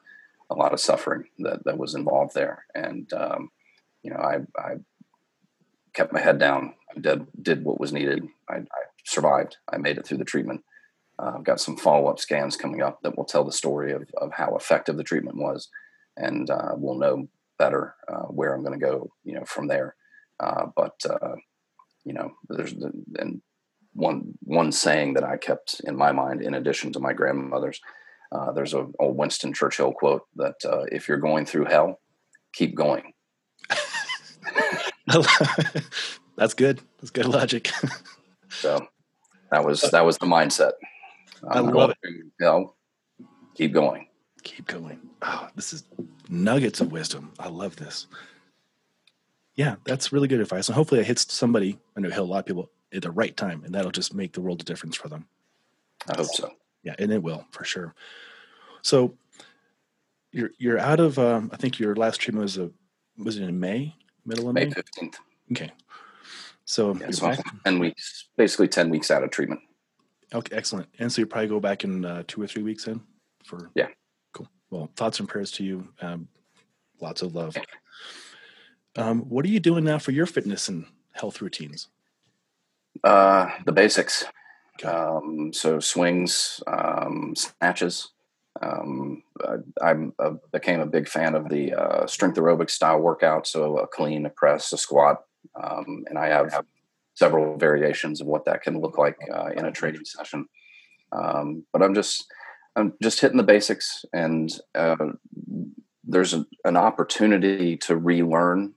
[0.50, 2.66] a lot of suffering that that was involved there.
[2.74, 3.50] And um,
[4.02, 4.76] you know, I I
[5.94, 6.74] kept my head down.
[6.94, 8.26] I did did what was needed.
[8.48, 9.56] I, I survived.
[9.72, 10.62] I made it through the treatment.
[11.18, 14.08] Uh, I've got some follow up scans coming up that will tell the story of
[14.16, 15.68] of how effective the treatment was,
[16.16, 17.28] and uh, we'll know
[17.58, 19.10] better uh, where I'm going to go.
[19.24, 19.94] You know, from there.
[20.40, 21.36] Uh, but uh,
[22.04, 23.42] you know, there's the, and
[23.92, 27.80] one one saying that I kept in my mind, in addition to my grandmother's,
[28.32, 30.56] uh, there's a old Winston Churchill quote that
[30.90, 32.00] if you're going through hell,
[32.52, 33.12] keep going.
[36.36, 36.80] That's good.
[36.98, 37.70] That's good logic.
[38.50, 38.86] So
[39.50, 40.72] that was that was the mindset.
[41.48, 41.96] I I'm love going it.
[42.02, 42.76] through hell,
[43.54, 44.08] keep going.
[44.42, 45.00] Keep going.
[45.22, 45.84] Oh, this is
[46.28, 47.32] nuggets of wisdom.
[47.38, 48.06] I love this.
[49.54, 50.68] Yeah, that's really good advice.
[50.68, 53.10] And hopefully it hits somebody, I know it hit a lot of people at the
[53.10, 55.26] right time, and that'll just make the world a difference for them.
[56.08, 56.50] I hope so.
[56.82, 57.94] Yeah, and it will for sure.
[58.82, 59.14] So
[60.32, 62.70] you're you're out of um, I think your last treatment was a
[63.18, 63.94] was it in May,
[64.24, 65.18] middle of May fifteenth.
[65.50, 65.70] Okay.
[66.64, 69.60] So Yeah, so ten weeks, basically ten weeks out of treatment.
[70.34, 70.88] Okay, excellent.
[70.98, 73.02] And so you probably go back in uh, two or three weeks then
[73.44, 73.88] for Yeah.
[74.32, 74.48] Cool.
[74.70, 75.88] Well, thoughts and prayers to you.
[76.00, 76.28] Um,
[77.00, 77.56] lots of love.
[78.96, 81.88] Um, what are you doing now for your fitness and health routines?
[83.04, 84.24] Uh, the basics.
[84.80, 84.88] Okay.
[84.88, 88.10] Um, so swings, um, snatches.
[88.62, 89.56] Um, I,
[89.90, 93.46] I'm uh, became a big fan of the uh, strength aerobic style workout.
[93.46, 95.24] So a clean, a press, a squat,
[95.60, 96.64] Um, and I have
[97.14, 100.46] several variations of what that can look like uh, in a training session.
[101.12, 102.24] Um, but I'm just
[102.76, 104.96] I'm just hitting the basics, and uh,
[106.04, 108.74] there's a, an opportunity to relearn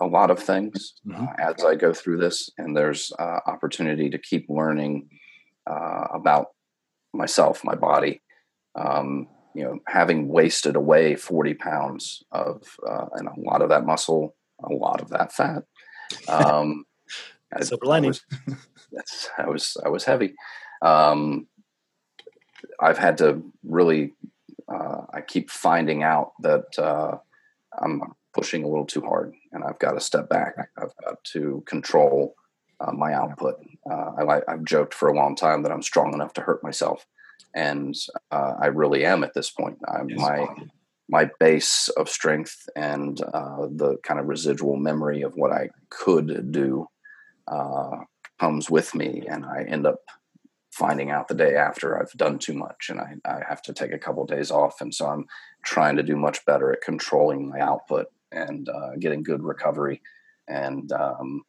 [0.00, 1.24] a lot of things mm-hmm.
[1.24, 5.08] uh, as I go through this, and there's uh, opportunity to keep learning
[5.66, 6.48] uh, about
[7.14, 8.20] myself, my body.
[8.78, 13.84] Um, you know, having wasted away 40 pounds of, uh, and a lot of that
[13.84, 15.64] muscle, a lot of that fat.
[16.28, 16.84] Um,
[17.60, 18.14] Silver lining.
[18.46, 18.54] I
[18.94, 20.34] was, I was, I was heavy.
[20.82, 21.48] Um,
[22.78, 24.14] I've had to really,
[24.72, 27.18] uh, I keep finding out that uh,
[27.80, 28.02] I'm
[28.34, 30.54] pushing a little too hard and I've got to step back.
[30.76, 32.34] I've got to control
[32.80, 33.56] uh, my output.
[33.90, 37.06] Uh, I, have joked for a long time that I'm strong enough to hurt myself.
[37.54, 37.94] And
[38.30, 39.78] uh, I really am at this point.
[39.88, 40.18] I'm, yes.
[40.18, 40.46] My
[41.10, 46.52] my base of strength and uh, the kind of residual memory of what I could
[46.52, 46.86] do
[48.38, 50.00] comes with me, and I end up
[50.78, 53.92] finding out the day after I've done too much and I, I have to take
[53.92, 54.80] a couple of days off.
[54.80, 55.26] And so I'm
[55.64, 60.00] trying to do much better at controlling my output and uh, getting good recovery.
[60.46, 61.42] And, um,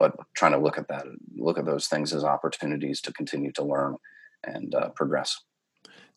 [0.00, 1.04] but trying to look at that,
[1.36, 3.96] look at those things as opportunities to continue to learn
[4.46, 5.40] and uh, progress.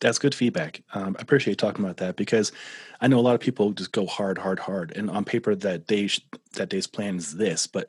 [0.00, 0.82] That's good feedback.
[0.94, 2.52] Um, I appreciate talking about that because
[3.02, 5.86] I know a lot of people just go hard, hard, hard, and on paper that
[5.86, 6.08] day
[6.54, 7.88] that day's plan is this, but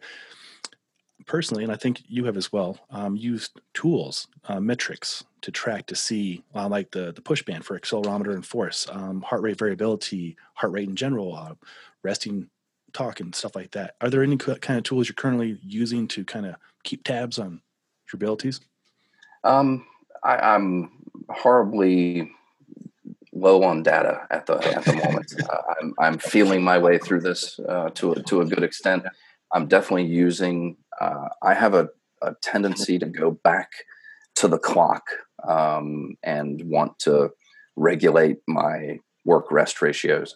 [1.25, 5.87] personally, and I think you have as well, um, used tools, uh, metrics to track
[5.87, 9.57] to see, uh, like the the push band for accelerometer and force, um, heart rate
[9.57, 11.53] variability, heart rate in general, uh,
[12.03, 12.49] resting
[12.93, 13.95] talk, and stuff like that.
[14.01, 17.61] Are there any kind of tools you're currently using to kind of keep tabs on
[18.11, 18.59] your abilities?
[19.43, 19.85] Um,
[20.23, 20.91] I, am
[21.29, 22.31] horribly
[23.33, 25.33] low on data at the at the moment.
[25.49, 29.03] uh, I'm I'm feeling my way through this uh, to a, to a good extent.
[29.53, 31.89] I'm definitely using uh, I have a,
[32.21, 33.71] a, tendency to go back
[34.35, 35.03] to the clock
[35.47, 37.31] um, and want to
[37.75, 40.35] regulate my work rest ratios.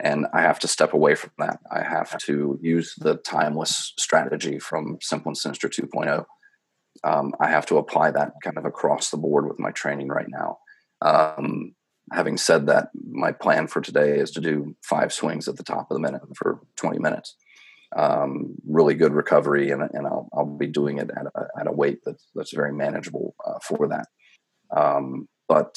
[0.00, 1.58] And I have to step away from that.
[1.70, 6.26] I have to use the timeless strategy from Simple and Sinister 2.0.
[7.04, 10.28] Um, I have to apply that kind of across the board with my training right
[10.28, 10.58] now.
[11.00, 11.74] Um,
[12.12, 15.90] having said that, my plan for today is to do five swings at the top
[15.90, 17.36] of the minute for 20 minutes
[17.94, 21.72] um, really good recovery, and, and I'll, I'll be doing it at a, at a
[21.72, 24.08] weight that's, that's very manageable uh, for that.
[24.76, 25.76] Um, but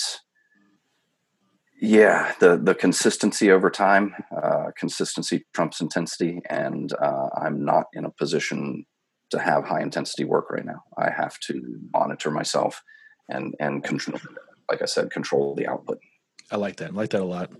[1.79, 8.03] yeah, the the consistency over time, uh, consistency trumps intensity, and uh, I'm not in
[8.03, 8.85] a position
[9.31, 10.83] to have high intensity work right now.
[10.97, 12.81] I have to monitor myself
[13.29, 14.19] and and control,
[14.69, 15.99] like I said, control the output.
[16.51, 16.91] I like that.
[16.91, 17.51] I like that a lot,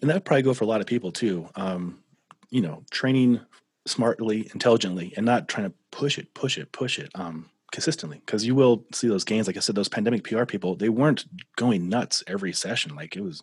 [0.00, 1.48] and that probably go for a lot of people too.
[1.54, 2.02] Um,
[2.50, 3.40] you know, training
[3.86, 8.20] smartly, intelligently, and not trying to push it, push it, push it um, consistently.
[8.24, 9.46] Because you will see those gains.
[9.46, 11.24] Like I said, those pandemic PR people, they weren't
[11.56, 12.94] going nuts every session.
[12.94, 13.42] Like it was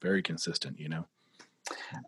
[0.00, 0.78] very consistent.
[0.80, 1.06] You know.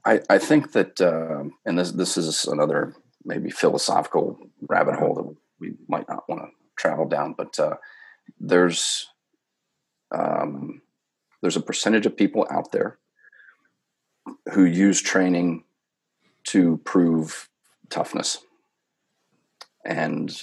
[0.05, 2.95] I, I think that, uh, and this this is another
[3.25, 7.77] maybe philosophical rabbit hole that we might not want to travel down, but uh,
[8.39, 9.07] there's
[10.11, 10.83] um,
[11.43, 12.99] there's a percentage of people out there
[14.53, 15.65] who use training
[16.45, 17.49] to prove
[17.91, 18.39] toughness.
[19.85, 20.35] And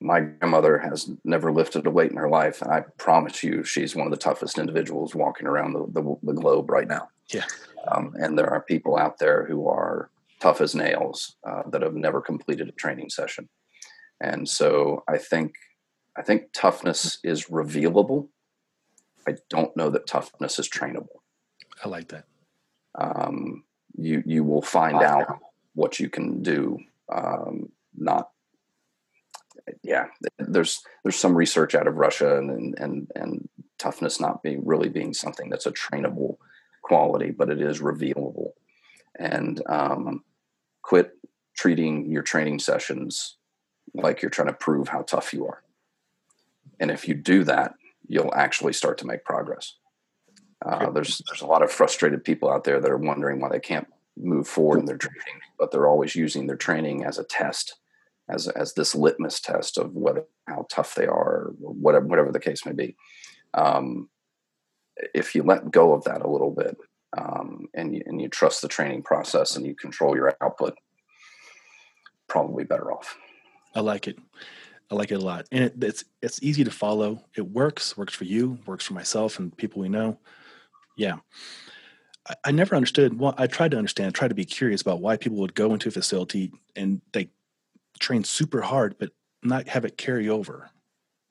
[0.00, 2.62] my grandmother has never lifted a weight in her life.
[2.62, 6.32] And I promise you, she's one of the toughest individuals walking around the, the, the
[6.32, 7.08] globe right now.
[7.28, 7.44] Yeah.
[7.88, 10.10] Um, and there are people out there who are
[10.44, 13.48] tough as nails uh, that have never completed a training session.
[14.20, 15.54] And so I think,
[16.18, 18.28] I think toughness is revealable.
[19.26, 21.20] I don't know that toughness is trainable.
[21.82, 22.26] I like that.
[22.94, 23.64] Um,
[23.96, 25.38] you, you will find out
[25.72, 26.78] what you can do
[27.10, 28.28] um, not
[29.82, 30.06] yeah
[30.38, 35.14] there's there's some research out of russia and and and toughness not being really being
[35.14, 36.36] something that's a trainable
[36.82, 38.50] quality but it is revealable
[39.18, 40.22] and um,
[40.84, 41.18] quit
[41.56, 43.36] treating your training sessions
[43.94, 45.62] like you're trying to prove how tough you are.
[46.78, 47.74] And if you do that
[48.08, 49.74] you'll actually start to make progress.
[50.64, 53.60] Uh, there's there's a lot of frustrated people out there that are wondering why they
[53.60, 57.76] can't move forward in their training, but they're always using their training as a test,
[58.28, 62.64] as as this litmus test of whether how tough they are, whatever whatever the case
[62.64, 62.96] may be.
[63.52, 64.08] Um,
[65.14, 66.76] if you let go of that a little bit,
[67.16, 70.74] um, and you, and you trust the training process and you control your output,
[72.28, 73.16] probably better off.
[73.74, 74.18] I like it.
[74.90, 77.24] I like it a lot, and it, it's it's easy to follow.
[77.36, 77.96] It works.
[77.96, 78.58] Works for you.
[78.66, 80.18] Works for myself and people we know.
[80.96, 81.16] Yeah.
[82.28, 83.18] I, I never understood.
[83.18, 85.88] Well, I tried to understand, tried to be curious about why people would go into
[85.88, 87.30] a facility and they
[87.98, 89.10] train super hard, but
[89.42, 90.70] not have it carry over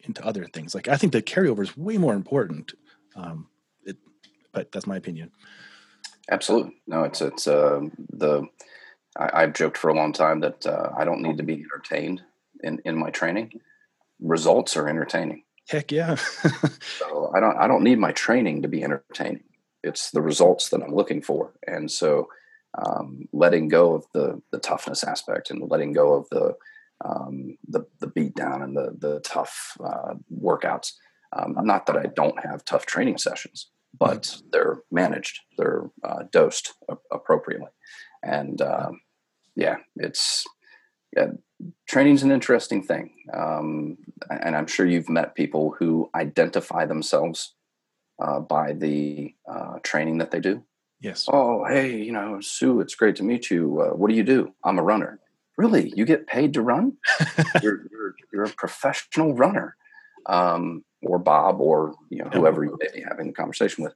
[0.02, 0.76] into other things.
[0.76, 2.74] Like I think the carryover is way more important.
[3.16, 3.48] Um,
[3.84, 3.98] it,
[4.52, 5.32] but that's my opinion.
[6.32, 6.76] Absolutely.
[6.88, 8.44] No, it's, it's, uh, the,
[9.18, 12.22] I, have joked for a long time that uh, I don't need to be entertained
[12.64, 13.60] in, in my training.
[14.20, 15.44] Results are entertaining.
[15.70, 16.16] Heck yeah.
[17.00, 19.44] so I don't I don't need my training to be entertaining.
[19.82, 21.54] It's the results that I'm looking for.
[21.66, 22.28] And so
[22.78, 26.56] um, letting go of the the toughness aspect and letting go of the
[27.06, 30.94] um, the the beat down and the the tough uh, workouts.
[31.36, 36.74] Um, not that I don't have tough training sessions, but they're managed, they're uh, dosed
[37.12, 37.72] appropriately,
[38.24, 39.02] and um,
[39.56, 40.46] yeah, it's
[41.16, 41.28] yeah,
[41.88, 43.14] training's an interesting thing.
[43.34, 43.98] Um,
[44.30, 47.54] and I'm sure you've met people who identify themselves
[48.22, 50.64] uh, by the uh, training that they do.
[51.02, 51.28] Yes.
[51.32, 53.82] Oh, hey, you know, Sue, it's great to meet you.
[53.82, 54.54] Uh, what do you do?
[54.64, 55.20] I'm a runner.
[55.58, 55.92] Really?
[55.96, 56.94] You get paid to run?
[57.62, 59.76] you're, you're, you're, a professional runner.
[60.26, 63.94] Um, or Bob, or you know, whoever you may be having the conversation with.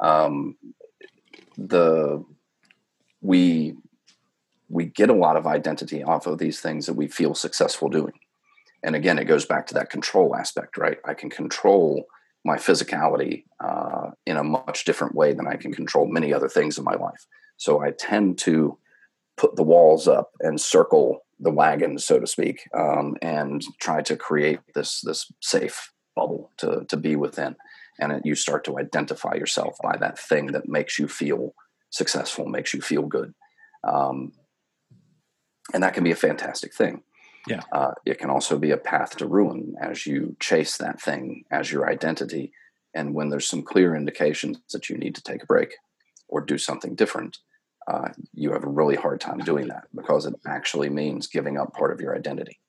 [0.00, 0.56] Um,
[1.56, 2.24] the
[3.20, 3.76] we
[4.68, 8.12] we get a lot of identity off of these things that we feel successful doing.
[8.82, 10.98] And again, it goes back to that control aspect, right?
[11.04, 12.06] I can control
[12.44, 16.78] my physicality uh, in a much different way than I can control many other things
[16.78, 17.26] in my life.
[17.56, 18.78] So I tend to
[19.36, 24.16] put the walls up and circle the wagon, so to speak, um, and try to
[24.16, 27.56] create this this safe bubble to to be within.
[27.98, 31.54] And it, you start to identify yourself by that thing that makes you feel
[31.90, 33.34] successful, makes you feel good.
[33.84, 34.32] Um,
[35.72, 37.02] and that can be a fantastic thing.
[37.46, 37.62] Yeah.
[37.72, 41.72] Uh, it can also be a path to ruin as you chase that thing as
[41.72, 42.52] your identity.
[42.94, 45.74] And when there's some clear indications that you need to take a break
[46.28, 47.38] or do something different,
[47.88, 51.72] uh, you have a really hard time doing that because it actually means giving up
[51.72, 52.60] part of your identity.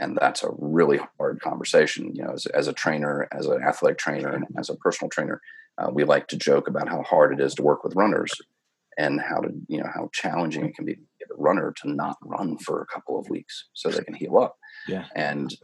[0.00, 2.14] And that's a really hard conversation.
[2.14, 5.40] You know, as, as a trainer, as an athletic trainer, and as a personal trainer,
[5.78, 8.32] uh, we like to joke about how hard it is to work with runners
[8.98, 11.90] and how to, you know, how challenging it can be to get a runner to
[11.90, 14.56] not run for a couple of weeks so they can heal up.
[14.88, 15.04] Yeah.
[15.14, 15.54] And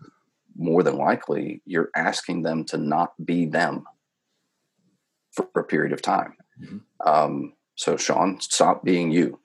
[0.57, 3.85] more than likely, you're asking them to not be them
[5.33, 6.35] for a period of time.
[6.63, 7.09] Mm-hmm.
[7.09, 9.39] Um, so, Sean, stop being you.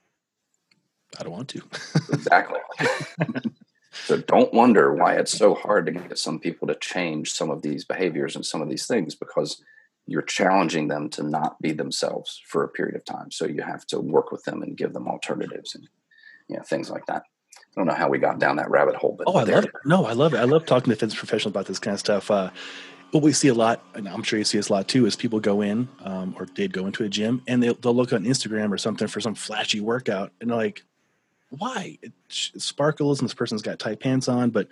[1.20, 1.62] I don't want to.
[2.14, 2.60] exactly.
[4.06, 7.62] so, don't wonder why it's so hard to get some people to change some of
[7.62, 9.64] these behaviors and some of these things because
[10.08, 13.32] you're challenging them to not be themselves for a period of time.
[13.32, 15.88] So, you have to work with them and give them alternatives and
[16.48, 17.24] you know, things like that.
[17.58, 19.72] I don't know how we got down that rabbit hole, but oh, I love it.
[19.86, 20.38] No, I love it.
[20.38, 22.30] I love talking to fitness professionals about this kind of stuff.
[22.30, 22.50] Uh,
[23.12, 25.16] what we see a lot, and I'm sure you see this a lot too, is
[25.16, 28.24] people go in um, or they'd go into a gym and they'll, they'll look on
[28.24, 30.84] Instagram or something for some flashy workout and they're like,
[31.58, 31.98] why?
[32.02, 34.68] It, sparkles and this person's got tight pants on, but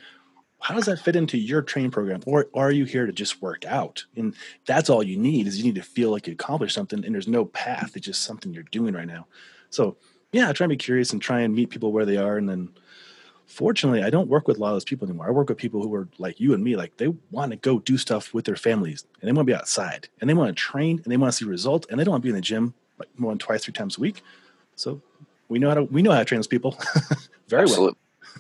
[0.62, 2.22] how does that fit into your training program?
[2.26, 4.06] Or, or are you here to just work out?
[4.16, 7.14] And that's all you need is you need to feel like you accomplished something and
[7.14, 7.96] there's no path.
[7.96, 9.28] It's just something you're doing right now.
[9.70, 9.98] So
[10.32, 12.38] yeah, I try and be curious and try and meet people where they are.
[12.38, 12.70] And then
[13.46, 15.28] fortunately, I don't work with a lot of those people anymore.
[15.28, 17.80] I work with people who are like you and me, like they want to go
[17.80, 20.62] do stuff with their families and they want to be outside and they want to
[20.62, 22.42] train and they want to see results and they don't want to be in the
[22.42, 24.22] gym like more than twice, three times a week.
[24.76, 25.02] So
[25.50, 26.78] we know how to, we know how to train those people
[27.48, 27.98] very Absolutely.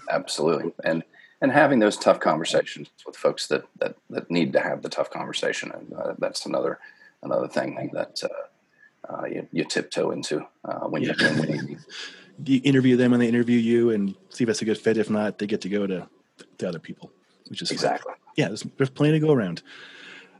[0.07, 0.18] well.
[0.18, 0.72] Absolutely.
[0.84, 1.03] And,
[1.41, 5.10] and having those tough conversations with folks that, that, that need to have the tough
[5.10, 5.72] conversation.
[5.72, 6.80] And uh, that's another,
[7.24, 11.14] another thing that, uh, uh, you, you, tiptoe into uh, when yeah.
[11.18, 11.80] you're doing
[12.45, 14.97] you interview them and they interview you and see if it's a good fit.
[14.97, 16.07] If not, they get to go to
[16.57, 17.12] the other people,
[17.47, 18.20] which is exactly fun.
[18.36, 18.47] yeah.
[18.47, 19.62] There's, there's plenty to go around.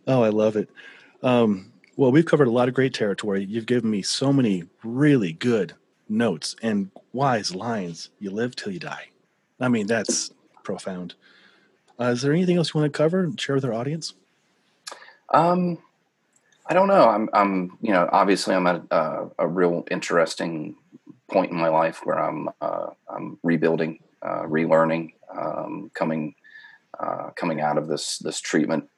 [0.08, 0.70] Oh, I love it.
[1.24, 3.44] Um, well, we've covered a lot of great territory.
[3.44, 5.74] You've given me so many really good
[6.10, 8.10] notes and wise lines.
[8.20, 9.10] You live till you die.
[9.60, 10.32] I mean, that's
[10.64, 11.16] profound.
[12.00, 14.14] Uh, is there anything else you want to cover and share with our audience?
[15.34, 15.78] Um,
[16.66, 17.10] I don't know.
[17.10, 20.76] I'm, I'm, you know, obviously I'm at a, a real interesting
[21.30, 26.36] point in my life where I'm, uh, I'm rebuilding, uh, relearning, um, coming,
[27.00, 28.90] uh, coming out of this, this treatment,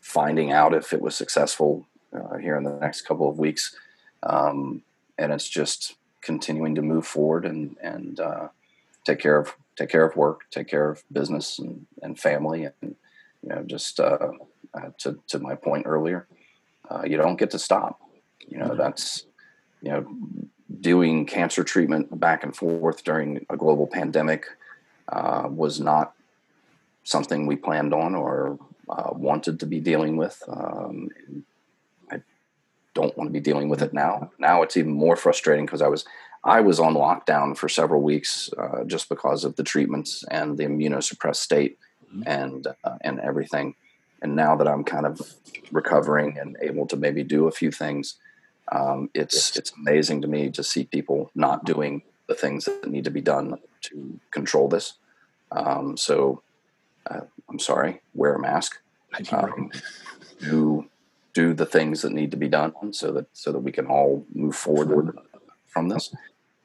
[0.00, 3.74] finding out if it was successful uh, here in the next couple of weeks.
[4.22, 4.82] Um,
[5.16, 8.48] and it's just continuing to move forward and, and, uh,
[9.04, 12.64] take care of, take care of work, take care of business and, and family.
[12.64, 12.96] And,
[13.42, 14.32] you know, just, uh,
[14.98, 16.26] to, to my point earlier,
[16.90, 18.00] uh, you don't get to stop.
[18.48, 19.26] You know, that's,
[19.80, 20.06] you know,
[20.80, 24.46] doing cancer treatment back and forth during a global pandemic
[25.08, 26.14] uh, was not
[27.04, 28.58] something we planned on or
[28.88, 30.42] uh, wanted to be dealing with.
[30.48, 31.10] Um,
[32.94, 34.30] don't want to be dealing with it now.
[34.38, 36.04] Now it's even more frustrating because I was
[36.42, 40.64] I was on lockdown for several weeks uh, just because of the treatments and the
[40.64, 42.22] immunosuppressed state mm-hmm.
[42.26, 43.74] and uh, and everything.
[44.22, 45.20] And now that I'm kind of
[45.70, 48.16] recovering and able to maybe do a few things,
[48.72, 53.04] um, it's it's amazing to me to see people not doing the things that need
[53.04, 54.94] to be done to control this.
[55.52, 56.42] Um, so
[57.10, 58.78] uh, I'm sorry, wear a mask.
[59.32, 59.70] Um,
[60.38, 60.88] do
[61.32, 64.26] do the things that need to be done so that so that we can all
[64.34, 65.16] move forward
[65.66, 66.14] from this.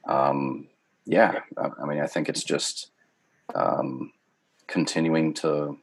[0.06, 0.68] Um,
[1.06, 2.90] yeah, I mean, I think it's just
[3.54, 4.12] um,
[4.68, 5.78] continuing to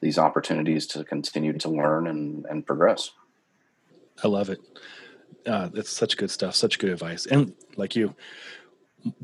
[0.00, 3.10] these opportunities to continue to learn and, and progress.
[4.22, 4.60] I love it.
[5.46, 7.26] Uh, it's such good stuff, such good advice.
[7.26, 8.14] And like you,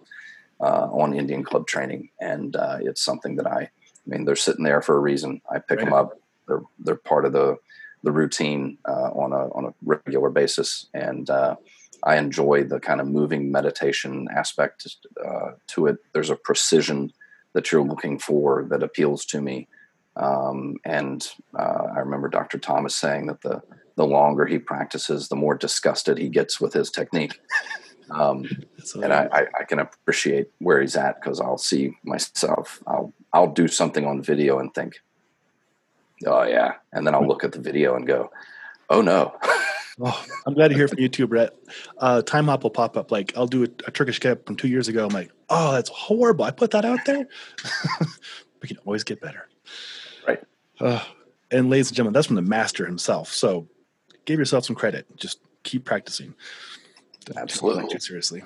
[0.60, 3.70] uh, on Indian club training, and uh, it's something that I,
[4.06, 5.40] I mean, they're sitting there for a reason.
[5.50, 5.84] I pick right.
[5.84, 7.56] them up they're they're part of the
[8.02, 11.56] the routine uh, on a on a regular basis, and uh,
[12.02, 14.86] I enjoy the kind of moving meditation aspect
[15.24, 15.98] uh, to it.
[16.12, 17.12] There's a precision
[17.52, 19.68] that you're looking for that appeals to me,
[20.16, 21.26] um, and
[21.56, 22.58] uh, I remember Dr.
[22.58, 23.62] Thomas saying that the
[23.96, 27.38] the longer he practices, the more disgusted he gets with his technique.
[28.10, 28.48] Um,
[29.02, 32.82] and I, I, I, can appreciate where he's at because I'll see myself.
[32.86, 35.00] I'll I'll do something on video and think,
[36.26, 38.30] Oh yeah, and then I'll look at the video and go,
[38.90, 39.34] "Oh no."
[40.00, 41.54] oh, I'm glad to hear from you too, Brett.
[41.98, 43.10] Uh, time hop will pop up.
[43.10, 45.06] Like I'll do a, a Turkish get-up from two years ago.
[45.06, 47.26] I'm like, "Oh, that's horrible." I put that out there.
[48.62, 49.48] we can always get better,
[50.26, 50.40] right?
[50.80, 51.02] Uh,
[51.50, 53.32] and ladies and gentlemen, that's from the master himself.
[53.32, 53.68] So
[54.24, 55.06] give yourself some credit.
[55.16, 56.34] Just keep practicing.
[57.36, 57.88] Absolutely.
[57.88, 58.42] Too seriously.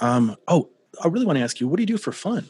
[0.00, 0.68] Um, oh,
[1.02, 2.48] I really want to ask you, what do you do for fun?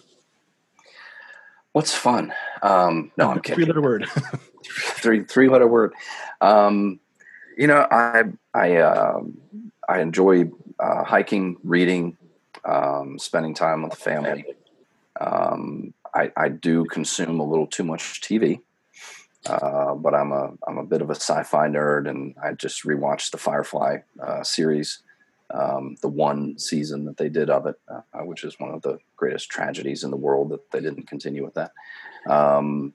[1.73, 2.33] What's fun?
[2.63, 3.57] Um, no, I'm kidding.
[3.57, 4.07] Three letter word.
[4.65, 5.95] three three letter word.
[6.41, 7.01] Um,
[7.57, 8.25] you know, I
[8.55, 9.39] I um,
[9.89, 12.17] I enjoy uh, hiking, reading,
[12.65, 14.45] um, spending time with the family.
[15.21, 18.61] Um, I, I do consume a little too much TV,
[19.47, 23.33] uh, but I'm a I'm a bit of a sci-fi nerd, and I just rewatched
[23.33, 25.03] the Firefly uh, series
[25.51, 28.99] um, the one season that they did of it, uh, which is one of the
[29.17, 31.73] greatest tragedies in the world that they didn't continue with that.
[32.29, 32.93] Um,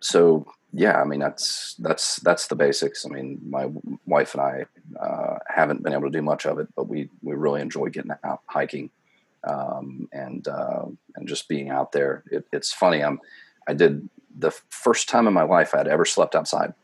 [0.00, 3.06] so yeah, I mean that's that's that's the basics.
[3.06, 3.68] I mean, my
[4.06, 4.66] wife and I
[5.00, 8.12] uh, haven't been able to do much of it, but we we really enjoy getting
[8.22, 8.90] out hiking
[9.44, 10.84] um, and uh,
[11.16, 12.24] and just being out there.
[12.30, 13.02] It, it's funny.
[13.02, 13.20] I'm
[13.66, 16.74] I did the first time in my life I'd ever slept outside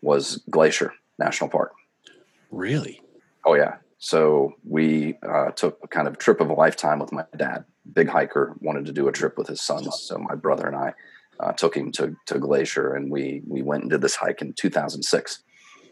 [0.00, 1.72] was Glacier National Park.
[2.50, 3.02] Really?
[3.44, 7.24] Oh yeah, so we uh, took a kind of trip of a lifetime with my
[7.36, 7.64] dad.
[7.92, 10.02] Big hiker, wanted to do a trip with his sons.
[10.02, 10.92] So my brother and I
[11.40, 14.52] uh, took him to, to Glacier, and we we went and did this hike in
[14.54, 15.42] 2006.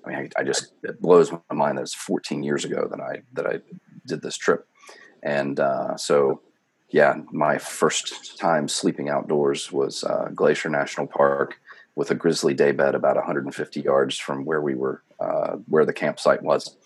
[0.05, 3.01] I mean, I, I, just it blows my mind that it's 14 years ago that
[3.01, 3.61] I that I
[4.07, 4.67] did this trip,
[5.23, 6.43] and uh, so
[6.91, 11.59] yeah, my first time sleeping outdoors was uh, Glacier National Park
[11.97, 16.42] with a grizzly daybed about 150 yards from where we were, uh, where the campsite
[16.42, 16.76] was,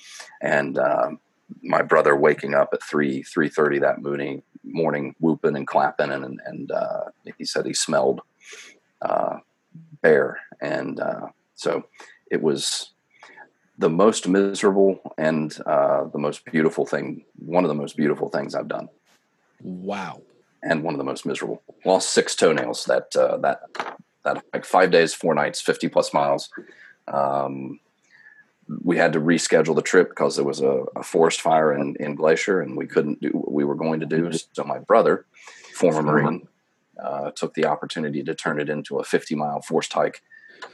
[0.42, 1.18] and um,
[1.62, 6.40] my brother waking up at three three thirty that morning, morning whooping and clapping, and
[6.44, 7.04] and uh,
[7.36, 8.20] he said he smelled
[9.02, 9.38] uh,
[10.02, 11.84] bear, and uh, so
[12.30, 12.92] it was
[13.78, 17.24] the most miserable and uh, the most beautiful thing.
[17.36, 18.88] One of the most beautiful things I've done.
[19.60, 20.22] Wow.
[20.62, 21.62] And one of the most miserable.
[21.84, 23.60] Lost six toenails that uh, that
[24.24, 26.50] that like five days, four nights, fifty plus miles.
[27.06, 27.80] Um,
[28.82, 32.14] we had to reschedule the trip because there was a, a, forest fire in, in
[32.14, 34.30] Glacier and we couldn't do what we were going to do.
[34.52, 35.24] So my brother,
[35.74, 36.46] former Marine,
[37.02, 40.22] uh, took the opportunity to turn it into a 50 mile forced hike,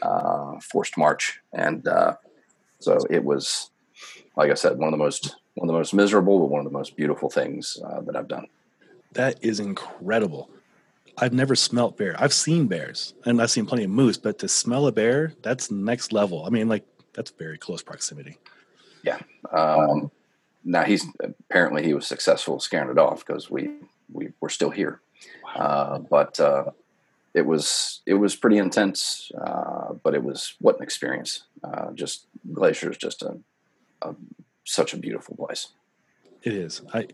[0.03, 1.41] uh, forced march.
[1.53, 2.17] And uh,
[2.81, 3.71] so it was,
[4.37, 6.65] like I said, one of the most one of the most miserable, but one of
[6.65, 8.47] the most beautiful things uh, that I've done.
[9.13, 10.51] That is incredible.
[11.19, 12.17] I've never smelt bear.
[12.19, 15.71] I've seen bears and I've seen plenty of moose, but to smell a bear, that's
[15.71, 16.45] next level.
[16.45, 18.39] I mean, like that's very close proximity.
[19.03, 19.19] Yeah.
[19.53, 20.11] Um,
[20.65, 23.71] now he's apparently he was successful scaring it off because we
[24.13, 25.01] we were still here.
[25.45, 25.53] Wow.
[25.55, 26.65] Uh, but uh,
[27.35, 31.45] it was it was pretty intense, uh, but it was what an experience.
[31.63, 33.39] Uh, just glaciers, just a,
[34.03, 34.15] a
[34.65, 35.69] such a beautiful place.
[36.43, 36.83] It is.
[36.93, 37.09] I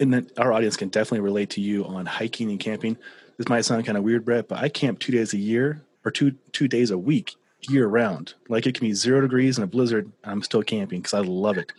[0.00, 2.96] and then our audience can definitely relate to you on hiking and camping.
[3.36, 6.10] This might sound kind of weird, Brett, but I camp two days a year or
[6.10, 7.34] two two days a week
[7.68, 8.34] year round.
[8.48, 10.10] Like it can be zero degrees in a blizzard.
[10.22, 11.72] I'm still camping because I love it.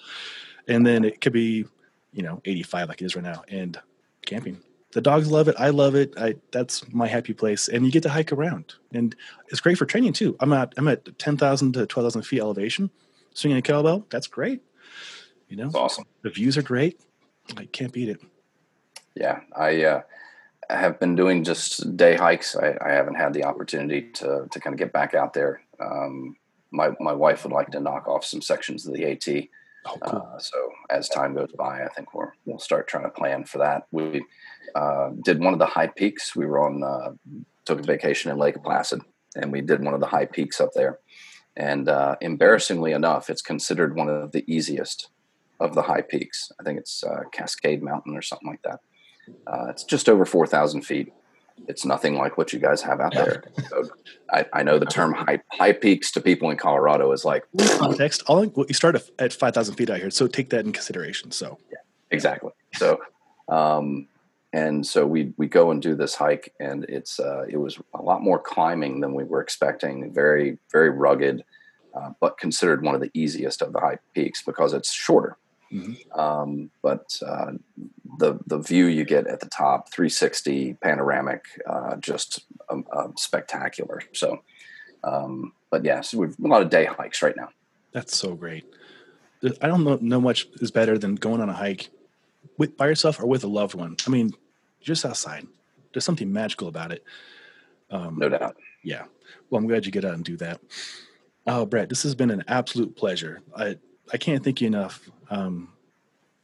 [0.68, 1.66] And then it could be,
[2.12, 3.80] you know, 85 like it is right now and
[4.26, 4.58] camping.
[4.94, 5.56] The dogs love it.
[5.60, 6.14] I love it.
[6.18, 7.68] I that's my happy place.
[7.68, 9.14] And you get to hike around, and
[9.50, 10.38] it's great for training too.
[10.40, 12.90] I'm at I'm at 10,000 to 12,000 feet elevation,
[13.34, 14.10] swinging a kettlebell.
[14.10, 14.62] That's great.
[15.50, 16.06] You know, That's awesome.
[16.22, 17.02] The views are great.
[17.58, 18.22] I can't beat it.
[19.16, 20.02] Yeah, I uh,
[20.70, 22.56] have been doing just day hikes.
[22.56, 25.62] I, I, haven't had the opportunity to to kind of get back out there.
[25.80, 26.36] Um,
[26.72, 29.48] my my wife would like to knock off some sections of the AT.
[29.88, 30.28] Oh, cool.
[30.34, 33.60] uh, so as time goes by, I think we're we'll start trying to plan for
[33.60, 33.84] that.
[33.92, 34.26] We
[34.74, 36.36] uh, did one of the high peaks.
[36.36, 37.14] We were on uh,
[37.66, 39.02] took a vacation in Lake Placid,
[39.36, 41.00] and we did one of the high peaks up there.
[41.58, 45.10] And uh, embarrassingly enough, it's considered one of the easiest
[45.70, 46.52] of the high peaks.
[46.60, 48.80] I think it's uh, Cascade Mountain or something like that.
[49.48, 51.12] Uh, it's just over 4,000 feet.
[51.68, 53.44] It's nothing like what you guys have out there.
[53.70, 53.84] So
[54.30, 57.46] I, I, know the term high, high peaks to people in Colorado is like
[57.78, 58.24] context.
[58.28, 61.32] All you start at 5,000 feet out here, so take that in consideration.
[61.32, 61.78] So yeah,
[62.12, 62.52] exactly.
[62.74, 63.00] So,
[63.48, 64.08] um,
[64.52, 68.02] and so we we go and do this hike, and it's uh, it was a
[68.02, 70.14] lot more climbing than we were expecting.
[70.14, 71.44] Very very rugged,
[71.94, 75.38] uh, but considered one of the easiest of the high peaks because it's shorter.
[75.72, 76.20] Mm-hmm.
[76.20, 77.54] Um, but uh,
[78.20, 84.02] the the view you get at the top, 360 panoramic, uh, just um, uh, spectacular.
[84.14, 84.44] So,
[85.04, 87.50] um, but yeah, so we've a lot of day hikes right now.
[87.92, 88.66] That's so great.
[89.62, 91.90] I don't know, know much is better than going on a hike
[92.58, 93.96] with by yourself or with a loved one.
[94.08, 94.34] I mean,
[94.82, 95.48] just outside.
[95.94, 97.04] There's something magical about it.
[97.90, 98.58] Um, no doubt.
[98.84, 99.06] Yeah.
[99.50, 100.60] Well, I'm glad you get out and do that.
[101.48, 103.42] Oh, Brett, this has been an absolute pleasure.
[103.56, 103.78] I
[104.14, 105.10] I can't thank you enough.
[105.30, 105.70] Um,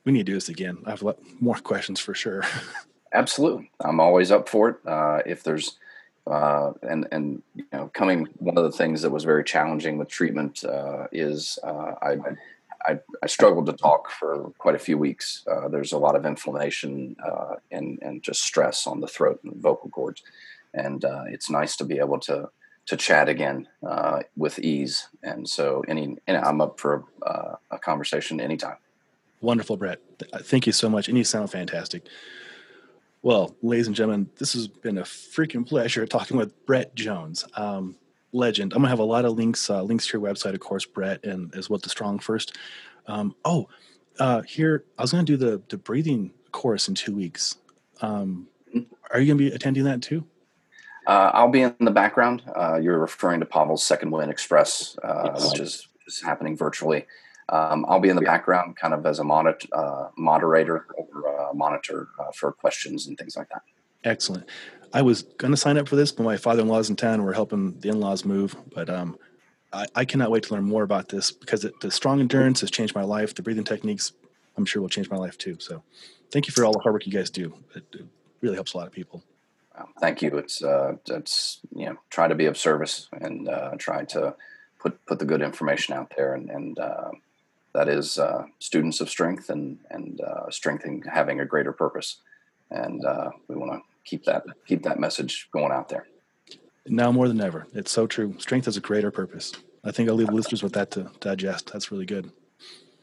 [0.06, 0.80] we need to do this again.
[0.86, 1.04] I have
[1.40, 2.44] more questions for sure.
[3.14, 4.76] Absolutely, I'm always up for it.
[4.86, 5.78] Uh, if there's
[6.28, 10.08] uh, and and you know, coming one of the things that was very challenging with
[10.08, 12.18] treatment uh, is uh, I,
[12.86, 15.44] I, I struggled to talk for quite a few weeks.
[15.50, 19.56] Uh, there's a lot of inflammation uh, and and just stress on the throat and
[19.56, 20.24] vocal cords,
[20.74, 22.50] and it's nice to be able to
[22.92, 25.08] to chat again uh, with ease.
[25.24, 28.76] And so, any, and I'm up for uh, a conversation anytime.
[29.39, 30.00] Wonderful, Brett.
[30.42, 31.08] Thank you so much.
[31.08, 32.06] And you sound fantastic.
[33.22, 37.96] Well, ladies and gentlemen, this has been a freaking pleasure talking with Brett Jones, um,
[38.34, 38.74] legend.
[38.74, 41.24] I'm gonna have a lot of links, uh, links to your website, of course, Brett,
[41.24, 42.58] and as well the StrongFirst.
[43.08, 43.70] Um, oh,
[44.20, 47.56] uh, here I was gonna do the the breathing course in two weeks.
[48.02, 48.94] Um, mm-hmm.
[49.14, 50.26] are you gonna be attending that too?
[51.07, 52.44] Uh, I'll be in the background.
[52.56, 55.52] Uh, you're referring to Pavel's Second Wind Express, uh, yes.
[55.52, 57.06] which is, is happening virtually.
[57.49, 61.53] Um, I'll be in the background, kind of as a moder- uh, moderator or uh,
[61.53, 63.64] monitor uh, for questions and things like that.
[64.03, 64.48] Excellent.
[64.94, 67.23] I was going to sign up for this, but my father-in-law's in town.
[67.23, 69.18] We're helping the in-laws move, but um,
[69.73, 72.72] I, I, cannot wait to learn more about this because it, the strong endurance has
[72.72, 73.34] changed my life.
[73.34, 74.11] The breathing techniques,
[74.57, 75.57] I'm sure, will change my life too.
[75.60, 75.84] So,
[76.32, 77.53] thank you for all the hard work you guys do.
[77.76, 78.06] It, it
[78.41, 79.23] really helps a lot of people
[79.99, 80.38] thank you.
[80.38, 84.36] It's uh, it's you know try to be of service and uh, try to
[84.80, 87.12] put put the good information out there, and, and uh,
[87.74, 92.18] that is uh, students of strength and and uh, strength in having a greater purpose,
[92.70, 96.08] and uh, we want to keep that keep that message going out there.
[96.88, 98.36] Now more than ever, it's so true.
[98.40, 99.53] Strength has a greater purpose.
[99.84, 101.72] I think I'll leave listeners with that to digest.
[101.72, 102.32] That's really good.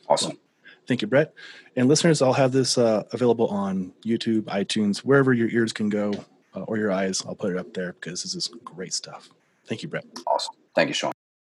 [0.09, 0.31] Awesome.
[0.31, 0.39] Well,
[0.87, 1.35] thank you, Brett.
[1.77, 6.25] And listeners, I'll have this uh, available on YouTube, iTunes, wherever your ears can go
[6.59, 7.23] uh, or your eyes.
[7.27, 9.29] I'll put it up there because this is great stuff.
[9.67, 10.05] Thank you, Brett.
[10.27, 10.55] Awesome.
[10.75, 11.13] Thank you, Sean.